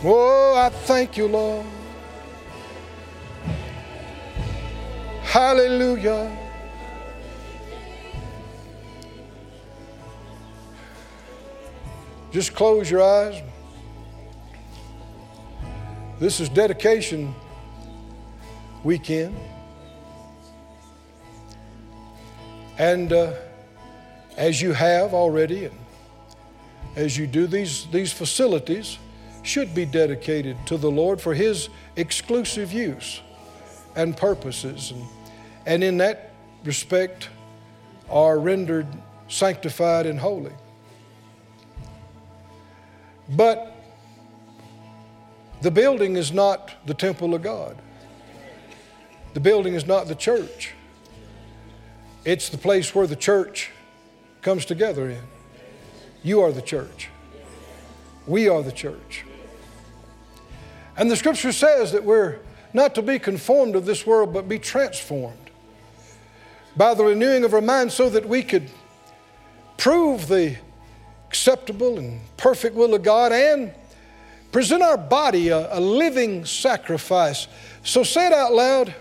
[0.03, 1.65] Oh, I thank you, Lord.
[5.23, 6.31] Hallelujah.
[12.31, 13.50] Just close your eyes.
[16.21, 17.33] This is dedication
[18.83, 19.35] weekend.
[22.77, 23.33] And uh,
[24.37, 25.75] as you have already, and
[26.95, 28.99] as you do, these, these facilities
[29.41, 33.19] should be dedicated to the Lord for His exclusive use
[33.95, 34.91] and purposes.
[34.91, 35.03] And,
[35.65, 37.29] and in that respect,
[38.11, 38.85] are rendered
[39.27, 40.53] sanctified and holy.
[43.27, 43.70] But
[45.61, 47.77] the building is not the temple of God.
[49.33, 50.73] The building is not the church.
[52.25, 53.71] It's the place where the church
[54.41, 55.23] comes together in.
[56.23, 57.09] You are the church.
[58.27, 59.25] We are the church.
[60.97, 62.39] And the scripture says that we're
[62.73, 65.37] not to be conformed to this world, but be transformed
[66.75, 68.69] by the renewing of our mind so that we could
[69.77, 70.55] prove the
[71.27, 73.73] acceptable and perfect will of God and
[74.51, 77.47] present our body a, a living sacrifice.
[77.83, 78.93] So say it out loud.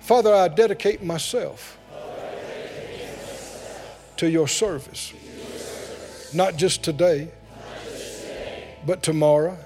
[0.00, 1.78] Father, I dedicate myself
[4.16, 5.12] to your service.
[6.34, 7.30] Not just today,
[8.84, 9.56] but tomorrow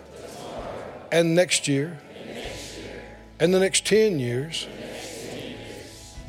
[1.10, 1.98] and next year
[3.40, 4.66] and the next 10 years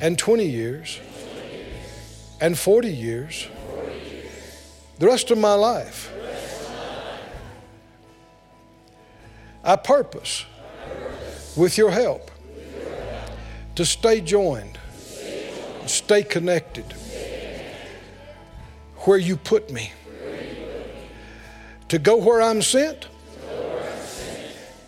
[0.02, 1.00] and 20 years
[2.42, 3.48] and 40 years,
[5.00, 6.15] the rest of my life.
[9.66, 10.46] I purpose
[11.58, 12.30] with your help
[13.74, 14.78] to stay joined,
[15.88, 16.86] stay connected
[19.00, 19.92] where you put me,
[21.88, 23.08] to go where I'm sent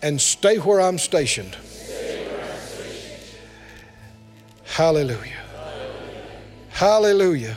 [0.00, 1.56] and stay where I'm stationed.
[4.64, 5.42] Hallelujah.
[6.68, 7.56] Hallelujah.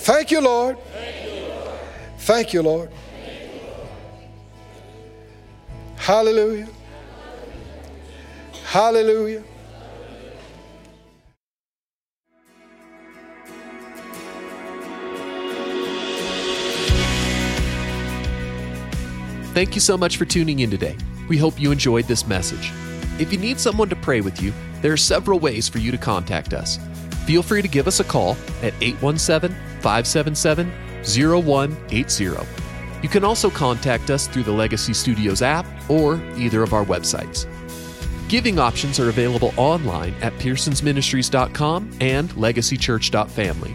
[0.00, 0.76] Thank you, Lord.
[2.18, 2.90] Thank you, Lord.
[5.98, 6.68] Hallelujah.
[8.64, 9.42] Hallelujah.
[19.54, 20.96] Thank you so much for tuning in today.
[21.28, 22.70] We hope you enjoyed this message.
[23.18, 25.98] If you need someone to pray with you, there are several ways for you to
[25.98, 26.78] contact us.
[27.26, 30.70] Feel free to give us a call at 817 577
[31.02, 32.67] 0180.
[33.02, 37.46] You can also contact us through the Legacy Studios app or either of our websites.
[38.28, 43.74] Giving options are available online at pearsonsministries.com and legacychurch.family.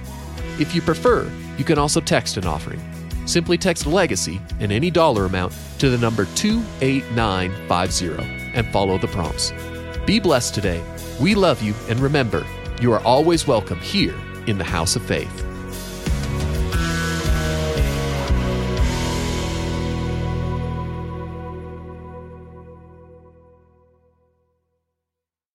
[0.60, 2.80] If you prefer, you can also text an offering.
[3.26, 9.54] Simply text Legacy and any dollar amount to the number 28950 and follow the prompts.
[10.06, 10.84] Be blessed today.
[11.20, 12.46] We love you, and remember,
[12.82, 14.16] you are always welcome here
[14.46, 15.46] in the House of Faith.